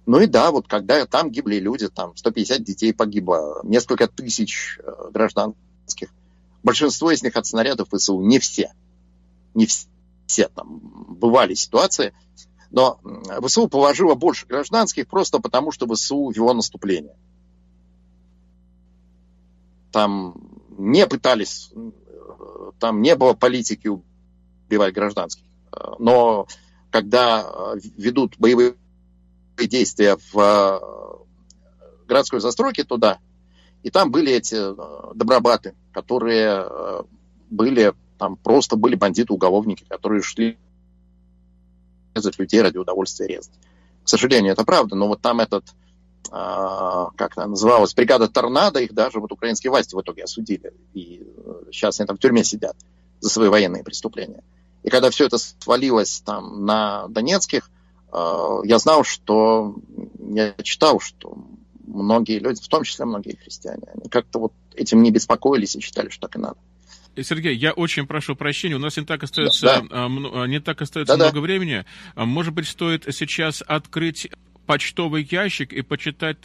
Ну 0.06 0.20
и 0.20 0.28
да, 0.28 0.52
вот 0.52 0.68
когда 0.68 1.06
там 1.06 1.32
гибли 1.32 1.58
люди, 1.58 1.88
там 1.88 2.16
150 2.16 2.64
детей 2.64 2.94
погибло, 2.94 3.62
несколько 3.64 4.08
тысяч 4.08 4.80
э, 4.84 5.10
гражданских. 5.12 6.10
Большинство 6.64 7.12
из 7.12 7.24
них 7.24 7.36
от 7.36 7.46
снарядов 7.46 7.90
ВСУ, 7.92 8.22
не 8.22 8.40
все. 8.40 8.74
Не 9.54 9.68
все 10.28 10.48
там 10.50 10.80
бывали 10.80 11.54
ситуации, 11.54 12.14
но 12.72 13.00
ВСУ 13.42 13.68
положило 13.68 14.16
больше 14.16 14.46
гражданских 14.48 15.08
просто 15.08 15.40
потому, 15.40 15.72
что 15.72 15.88
ВСУ 15.88 16.30
вело 16.32 16.54
наступление. 16.54 17.16
Там 19.92 20.36
не 20.78 21.08
пытались 21.08 21.72
там 22.80 23.02
не 23.02 23.16
было 23.16 23.34
политики 23.34 23.88
убивать 23.88 24.94
гражданских. 24.94 25.45
Но 26.00 26.48
когда 26.96 27.76
ведут 27.98 28.36
боевые 28.38 28.76
действия 29.58 30.18
в 30.32 30.40
э, 30.40 32.08
городской 32.08 32.40
застройке 32.40 32.84
туда, 32.84 33.20
и 33.84 33.90
там 33.90 34.12
были 34.12 34.32
эти 34.32 34.56
э, 34.56 35.14
добробаты, 35.14 35.76
которые 35.92 36.66
э, 36.70 37.04
были 37.50 37.94
там 38.18 38.38
просто 38.38 38.78
были 38.78 38.96
бандиты-уголовники, 38.96 39.86
которые 39.90 40.22
шли 40.22 40.58
резать 42.16 42.40
людей 42.40 42.62
ради 42.62 42.78
удовольствия 42.78 43.28
резать. 43.28 43.52
К 44.04 44.08
сожалению, 44.08 44.54
это 44.54 44.64
правда, 44.64 44.96
но 44.96 45.10
вот 45.10 45.20
там 45.20 45.42
этот, 45.42 45.66
как 46.24 47.38
она 47.38 47.48
называлась, 47.48 47.94
бригада 47.94 48.30
Торнадо, 48.30 48.80
их 48.80 48.94
даже 48.94 49.20
вот 49.20 49.34
украинские 49.34 49.72
власти 49.72 49.96
в 49.96 50.02
итоге 50.02 50.24
осудили. 50.24 50.72
И 50.94 51.28
сейчас 51.72 52.00
они 52.00 52.08
там 52.08 52.16
в 52.16 52.22
тюрьме 52.22 52.46
сидят 52.46 52.78
за 53.20 53.30
свои 53.30 53.50
военные 53.50 53.84
преступления. 53.84 54.44
И 54.86 54.90
когда 54.92 55.10
все 55.10 55.26
это 55.26 55.40
свалилось 55.40 56.22
там 56.24 56.64
на 56.64 57.08
донецких, 57.08 57.72
э, 58.14 58.60
я 58.66 58.78
знал, 58.78 59.04
что 59.04 59.76
я 60.20 60.54
читал, 60.62 61.00
что 61.00 61.36
многие 61.88 62.38
люди, 62.38 62.62
в 62.62 62.68
том 62.68 62.84
числе 62.84 63.06
многие 63.06 63.36
христиане, 63.36 63.82
они 63.96 64.10
как-то 64.10 64.38
вот 64.38 64.54
этим 64.76 65.02
не 65.02 65.10
беспокоились 65.10 65.76
и 65.76 65.80
считали, 65.80 66.10
что 66.10 66.28
так 66.28 66.36
и 66.36 66.40
надо. 66.40 66.58
Сергей, 67.20 67.56
я 67.56 67.72
очень 67.72 68.06
прошу 68.06 68.36
прощения, 68.36 68.76
у 68.76 68.80
нас 68.80 68.96
не 68.96 69.06
так 69.06 69.24
остается, 69.24 69.66
да, 69.66 69.82
да. 69.82 70.48
не 70.48 70.60
так 70.60 70.82
остается 70.84 71.18
да, 71.18 71.24
много 71.24 71.38
да. 71.38 71.42
времени. 71.42 71.86
Может 72.16 72.54
быть, 72.54 72.68
стоит 72.68 73.06
сейчас 73.10 73.64
открыть 73.66 74.30
почтовый 74.66 75.28
ящик 75.30 75.74
и 75.74 75.82
почитать 75.82 76.38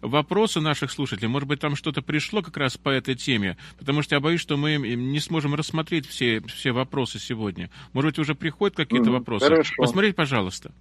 вопросы 0.00 0.60
наших 0.60 0.90
слушателей. 0.90 1.28
Может 1.28 1.48
быть, 1.48 1.60
там 1.60 1.76
что-то 1.76 2.02
пришло 2.02 2.42
как 2.42 2.56
раз 2.56 2.76
по 2.76 2.88
этой 2.88 3.14
теме, 3.14 3.56
потому 3.78 4.02
что 4.02 4.14
я 4.14 4.20
боюсь, 4.20 4.40
что 4.40 4.56
мы 4.56 4.76
не 4.76 5.20
сможем 5.20 5.54
рассмотреть 5.54 6.06
все, 6.06 6.40
все 6.42 6.72
вопросы 6.72 7.18
сегодня. 7.18 7.70
Может 7.92 8.10
быть, 8.10 8.18
уже 8.18 8.34
приходят 8.34 8.76
какие-то 8.76 9.10
вопросы? 9.10 9.46
Хорошо. 9.46 9.74
Посмотреть, 9.76 10.16
пожалуйста. 10.16 10.72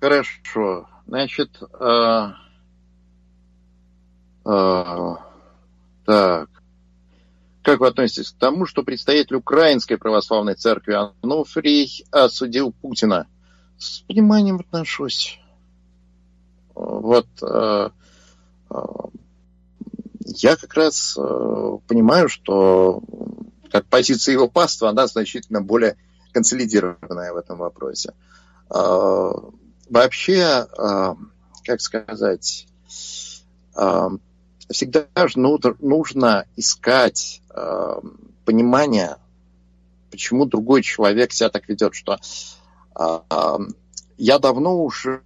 Хорошо. 0.00 0.88
Значит, 1.06 1.62
э, 1.80 2.28
э, 4.44 5.14
так. 6.04 6.50
Как 7.62 7.80
вы 7.80 7.86
относитесь 7.86 8.30
к 8.30 8.38
тому, 8.38 8.66
что 8.66 8.82
представитель 8.82 9.36
Украинской 9.36 9.96
православной 9.96 10.54
церкви 10.54 10.94
Ануфрий 11.22 12.04
осудил 12.10 12.72
Путина– 12.72 13.26
с 13.84 14.00
пониманием 14.00 14.56
отношусь. 14.60 15.38
Вот 16.74 17.28
э, 17.42 17.90
э, 18.70 18.76
я 20.26 20.56
как 20.56 20.74
раз 20.74 21.16
э, 21.16 21.78
понимаю, 21.86 22.28
что 22.28 23.02
как 23.70 23.86
позиция 23.86 24.32
его 24.32 24.48
паства, 24.48 24.88
она 24.88 25.06
значительно 25.06 25.60
более 25.60 25.96
консолидированная 26.32 27.32
в 27.32 27.36
этом 27.36 27.58
вопросе. 27.58 28.12
Вообще, 29.88 30.66
как 31.64 31.80
сказать, 31.80 32.66
всегда 34.68 35.06
же 35.16 35.38
нужно 35.38 36.46
искать 36.56 37.42
понимание, 38.44 39.16
почему 40.10 40.46
другой 40.46 40.82
человек 40.82 41.32
себя 41.32 41.50
так 41.50 41.68
ведет, 41.68 41.94
что 41.94 42.18
я 42.96 44.38
давно 44.38 44.82
уже 44.82 45.22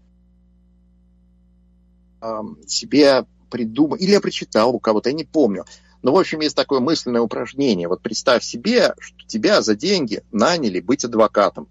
себе 2.66 3.26
придумал, 3.50 3.96
или 3.96 4.12
я 4.12 4.20
прочитал 4.20 4.74
у 4.74 4.80
кого-то, 4.80 5.10
я 5.10 5.14
не 5.14 5.24
помню. 5.24 5.64
Но, 6.02 6.12
в 6.12 6.18
общем, 6.18 6.40
есть 6.40 6.56
такое 6.56 6.80
мысленное 6.80 7.20
упражнение. 7.20 7.88
Вот 7.88 8.02
представь 8.02 8.44
себе, 8.44 8.94
что 9.00 9.26
тебя 9.26 9.62
за 9.62 9.74
деньги 9.74 10.22
наняли 10.30 10.80
быть 10.80 11.04
адвокатом. 11.04 11.68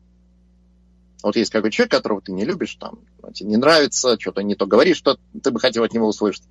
Вот 1.24 1.36
есть 1.36 1.52
какой 1.52 1.72
человек, 1.72 1.92
которого 1.92 2.22
ты 2.22 2.32
не 2.32 2.46
любишь, 2.46 2.76
там, 2.76 3.00
тебе 3.34 3.50
не 3.50 3.58
нравится, 3.58 4.20
что-то 4.20 4.44
не 4.44 4.56
то 4.56 4.68
говоришь, 4.68 4.98
что 4.98 5.18
ты 5.42 5.52
бы 5.52 5.60
хотел 5.60 5.84
от 5.84 5.94
него 5.94 6.08
услышать. 6.08 6.44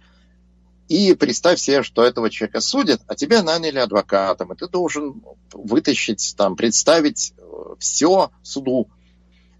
И 0.89 1.15
представь 1.15 1.59
себе, 1.59 1.83
что 1.83 2.05
этого 2.05 2.31
человека 2.31 2.61
судят, 2.61 3.03
а 3.07 3.15
тебя 3.15 3.43
наняли 3.43 3.79
адвокатом, 3.79 4.53
и 4.53 4.57
ты 4.57 4.69
должен 4.69 5.23
вытащить, 5.53 6.35
там, 6.37 6.57
представить 6.57 7.35
э, 7.37 7.75
все 7.79 8.31
суду, 8.43 8.89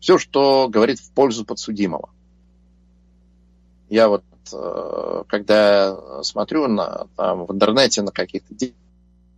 все, 0.01 0.19
что 0.19 0.69
говорит 0.69 1.01
в 1.01 1.11
пользу 1.13 1.45
подсудимого. 1.45 2.11
Я 3.89 4.09
вот, 4.09 4.25
э, 4.53 5.23
когда 5.29 6.23
смотрю 6.23 6.67
на, 6.67 7.07
там, 7.17 7.47
в 7.47 7.53
интернете 7.53 8.03
на 8.03 8.11
каких-то 8.11 8.55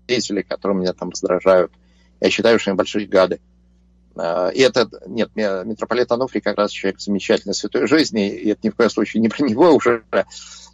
деятелей, 0.07 0.42
которые 0.42 0.79
меня 0.79 0.92
там 0.92 1.11
раздражают, 1.11 1.73
я 2.21 2.31
считаю, 2.31 2.59
что 2.59 2.71
они 2.71 2.77
большие 2.77 3.07
гады. 3.07 3.40
Э, 4.16 4.51
и 4.53 4.61
это, 4.61 4.88
нет, 5.07 5.31
митрополит 5.37 6.11
Ануфрий 6.11 6.40
как 6.40 6.57
раз 6.57 6.71
человек 6.71 7.01
замечательной 7.01 7.55
святой 7.55 7.87
жизни, 7.87 8.35
и 8.35 8.51
это 8.51 8.61
ни 8.62 8.71
в 8.71 8.77
коем 8.77 8.90
случае 8.90 9.21
не 9.21 9.29
про 9.29 9.44
него 9.44 9.73
уже, 9.73 10.05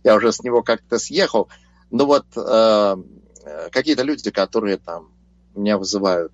я 0.04 0.14
уже 0.14 0.32
с 0.32 0.42
него 0.42 0.62
как-то 0.62 0.98
съехал. 0.98 1.48
Но 1.90 2.06
вот 2.06 2.26
э, 2.36 2.96
какие-то 3.70 4.02
люди, 4.02 4.30
которые 4.30 4.78
там 4.78 5.08
меня 5.54 5.78
вызывают 5.78 6.32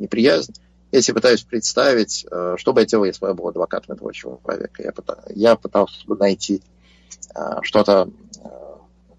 неприязнь, 0.00 0.54
себе 0.98 1.14
пытаюсь 1.14 1.42
представить, 1.42 2.26
э, 2.30 2.56
что 2.58 2.72
бы 2.72 2.80
я 2.80 2.86
делал, 2.86 3.04
если 3.04 3.20
бы 3.20 3.28
я 3.28 3.34
был 3.34 3.48
адвокатом 3.48 3.94
этого 3.94 4.12
человека. 4.12 4.82
Я, 4.82 4.92
пытался, 4.92 5.32
я 5.34 5.56
пытался 5.56 6.06
бы 6.06 6.16
найти 6.16 6.62
э, 7.34 7.58
что-то, 7.62 8.10
э, 8.42 8.48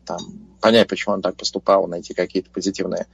там, 0.06 0.20
понять, 0.60 0.90
почему 0.90 1.16
он 1.16 1.22
так 1.22 1.36
поступал, 1.36 1.88
найти 1.88 2.14
какие-то 2.14 2.50
позитивные 2.50 3.08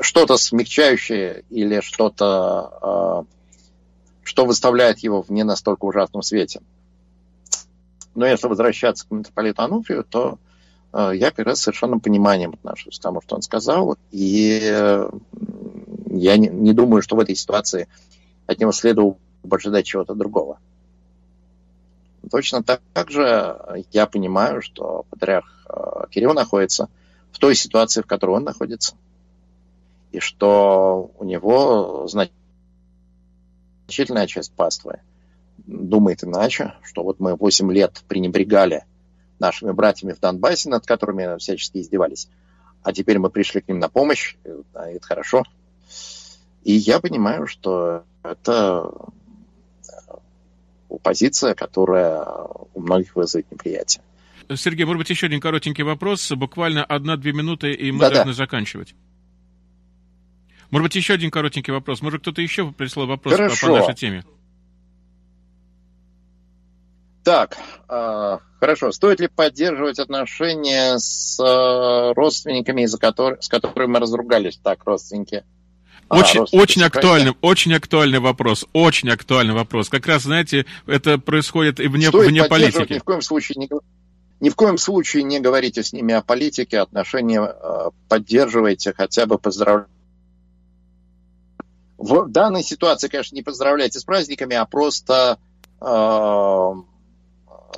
что-то 0.00 0.36
смягчающее 0.36 1.44
или 1.48 1.80
что-то, 1.80 3.24
что 4.22 4.44
выставляет 4.44 4.98
его 4.98 5.22
в 5.22 5.30
не 5.30 5.44
настолько 5.44 5.86
ужасном 5.86 6.20
свете. 6.20 6.60
Но 8.14 8.26
если 8.26 8.48
возвращаться 8.48 9.06
к 9.06 9.10
митрополиту 9.12 9.62
Ануфрию, 9.62 10.04
то 10.04 10.38
я 10.92 11.30
как 11.30 11.46
раз 11.46 11.62
совершенно 11.62 11.98
пониманием 12.00 12.52
отношусь 12.52 12.98
к 12.98 13.02
тому, 13.02 13.22
что 13.22 13.36
он 13.36 13.42
сказал, 13.42 13.96
и 14.10 15.08
я 16.18 16.36
не, 16.36 16.48
не 16.48 16.72
думаю, 16.72 17.02
что 17.02 17.16
в 17.16 17.20
этой 17.20 17.34
ситуации 17.34 17.88
от 18.46 18.58
него 18.58 18.72
следовало 18.72 19.16
бы 19.42 19.56
ожидать 19.56 19.86
чего-то 19.86 20.14
другого. 20.14 20.58
Точно 22.30 22.62
так, 22.62 23.10
же 23.10 23.84
я 23.92 24.06
понимаю, 24.06 24.60
что 24.60 25.06
патриарх 25.10 25.64
э, 25.68 26.06
Кирилл 26.10 26.34
находится 26.34 26.88
в 27.30 27.38
той 27.38 27.54
ситуации, 27.54 28.02
в 28.02 28.06
которой 28.06 28.36
он 28.36 28.44
находится. 28.44 28.96
И 30.10 30.18
что 30.18 31.12
у 31.18 31.24
него 31.24 32.08
значительная 32.08 34.26
часть 34.26 34.52
паствы 34.52 35.00
думает 35.58 36.24
иначе, 36.24 36.74
что 36.82 37.02
вот 37.02 37.20
мы 37.20 37.36
8 37.36 37.72
лет 37.72 38.02
пренебрегали 38.08 38.84
нашими 39.38 39.72
братьями 39.72 40.12
в 40.12 40.20
Донбассе, 40.20 40.68
над 40.68 40.86
которыми 40.86 41.38
всячески 41.38 41.78
издевались. 41.78 42.28
А 42.82 42.92
теперь 42.92 43.18
мы 43.18 43.30
пришли 43.30 43.60
к 43.60 43.68
ним 43.68 43.78
на 43.78 43.88
помощь, 43.88 44.36
это 44.44 45.06
хорошо. 45.06 45.44
И 46.64 46.72
я 46.72 47.00
понимаю, 47.00 47.46
что 47.46 48.04
это 48.22 48.90
э, 49.88 50.94
позиция, 51.02 51.54
которая 51.54 52.24
у 52.74 52.80
многих 52.80 53.14
вызовет 53.14 53.50
неприятие. 53.50 54.02
Сергей, 54.54 54.84
может 54.84 54.98
быть, 54.98 55.10
еще 55.10 55.26
один 55.26 55.40
коротенький 55.40 55.84
вопрос, 55.84 56.30
буквально 56.32 56.84
одна-две 56.84 57.32
минуты, 57.32 57.72
и 57.72 57.90
мы 57.90 58.00
да, 58.00 58.10
должны 58.10 58.32
да. 58.32 58.36
заканчивать. 58.36 58.94
Может 60.70 60.84
быть, 60.84 60.96
еще 60.96 61.14
один 61.14 61.30
коротенький 61.30 61.72
вопрос. 61.72 62.02
Может, 62.02 62.22
кто-то 62.22 62.42
еще 62.42 62.70
прислал 62.72 63.06
вопрос 63.06 63.34
Хорошо. 63.34 63.66
по, 63.66 63.72
по 63.72 63.78
нашей 63.78 63.94
теме? 63.94 64.24
Так, 67.22 67.56
э, 67.88 68.38
хорошо. 68.60 68.92
Стоит 68.92 69.20
ли 69.20 69.28
поддерживать 69.28 69.98
отношения 69.98 70.96
с 70.98 71.40
э, 71.40 72.12
родственниками, 72.14 72.82
из-за 72.82 72.98
которых, 72.98 73.42
с 73.42 73.48
которыми 73.48 73.92
мы 73.92 73.98
разругались? 74.00 74.58
Так, 74.62 74.84
родственники. 74.84 75.44
Очень, 76.08 76.40
а, 76.40 76.44
очень 76.52 76.82
актуальный, 76.82 77.34
очень 77.40 77.74
актуальный 77.74 78.20
вопрос, 78.20 78.64
очень 78.72 79.10
актуальный 79.10 79.54
вопрос. 79.54 79.88
Как 79.88 80.06
раз, 80.06 80.22
знаете, 80.22 80.64
это 80.86 81.18
происходит 81.18 81.80
и 81.80 81.88
вне, 81.88 82.08
Стоит 82.08 82.28
вне 82.28 82.44
политики. 82.44 82.92
Ни 82.92 82.98
в 82.98 83.04
коем 83.04 83.22
случае 83.22 83.56
не, 83.58 83.68
ни 84.40 84.48
в 84.50 84.54
коем 84.54 84.78
случае 84.78 85.24
не 85.24 85.40
говорите 85.40 85.82
с 85.82 85.92
ними 85.92 86.14
о 86.14 86.22
политике, 86.22 86.78
отношения 86.78 87.40
э, 87.40 87.90
поддерживайте, 88.08 88.92
хотя 88.92 89.26
бы 89.26 89.38
поздравляйте. 89.38 89.90
В 91.98 92.28
данной 92.28 92.62
ситуации, 92.62 93.08
конечно, 93.08 93.34
не 93.34 93.42
поздравляйте 93.42 93.98
с 93.98 94.04
праздниками, 94.04 94.54
а 94.54 94.64
просто 94.64 95.38
э, 95.80 96.72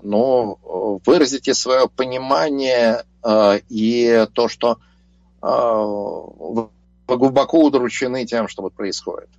ну, 0.02 1.00
выразите 1.06 1.54
свое 1.54 1.88
понимание 1.88 3.04
э, 3.24 3.60
и 3.68 4.26
то, 4.34 4.48
что 4.48 4.78
э, 5.42 6.68
глубоко 7.16 7.64
удручены 7.64 8.26
тем, 8.26 8.48
что 8.48 8.62
вот 8.62 8.74
происходит. 8.74 9.30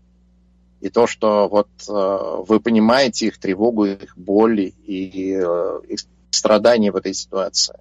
И 0.82 0.90
то, 0.90 1.08
что 1.08 1.48
вот 1.50 1.68
э, 1.90 2.44
вы 2.48 2.60
понимаете 2.60 3.28
их 3.28 3.38
тревогу, 3.38 3.86
их 3.86 4.18
боль 4.18 4.72
и 4.86 5.38
э, 5.42 5.82
их 5.88 6.00
страдания 6.32 6.92
в 6.92 6.96
этой 6.96 7.14
ситуации. 7.14 7.78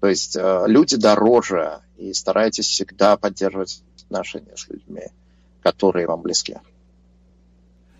То 0.00 0.08
есть 0.08 0.36
э, 0.36 0.64
люди 0.66 0.96
дороже, 0.96 1.80
и 1.98 2.12
старайтесь 2.14 2.66
всегда 2.66 3.16
поддерживать 3.16 3.82
отношения 4.04 4.56
с 4.56 4.68
людьми, 4.68 5.08
которые 5.62 6.06
вам 6.06 6.22
близки. 6.22 6.58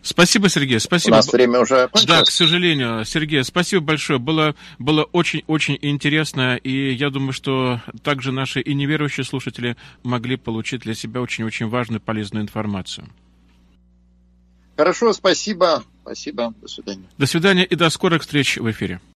Спасибо, 0.06 0.48
Сергей, 0.48 0.78
спасибо. 0.78 1.14
У 1.14 1.16
нас 1.16 1.32
время 1.32 1.60
уже 1.60 1.88
кончилось. 1.88 2.06
Да, 2.06 2.22
к 2.22 2.30
сожалению. 2.30 3.04
Сергей, 3.04 3.42
спасибо 3.42 3.84
большое. 3.84 4.18
Было, 4.20 4.54
было 4.78 5.02
очень-очень 5.02 5.78
интересно, 5.82 6.56
и 6.56 6.92
я 6.92 7.10
думаю, 7.10 7.32
что 7.32 7.80
также 8.02 8.30
наши 8.30 8.60
и 8.60 8.72
неверующие 8.74 9.24
слушатели 9.24 9.76
могли 10.04 10.36
получить 10.36 10.82
для 10.82 10.94
себя 10.94 11.20
очень-очень 11.20 11.66
важную, 11.66 12.00
полезную 12.00 12.44
информацию. 12.44 13.08
Хорошо, 14.76 15.12
спасибо. 15.12 15.82
Спасибо. 16.02 16.54
До 16.60 16.68
свидания. 16.68 17.04
До 17.18 17.26
свидания 17.26 17.64
и 17.64 17.74
до 17.74 17.90
скорых 17.90 18.22
встреч 18.22 18.58
в 18.58 18.70
эфире. 18.70 19.00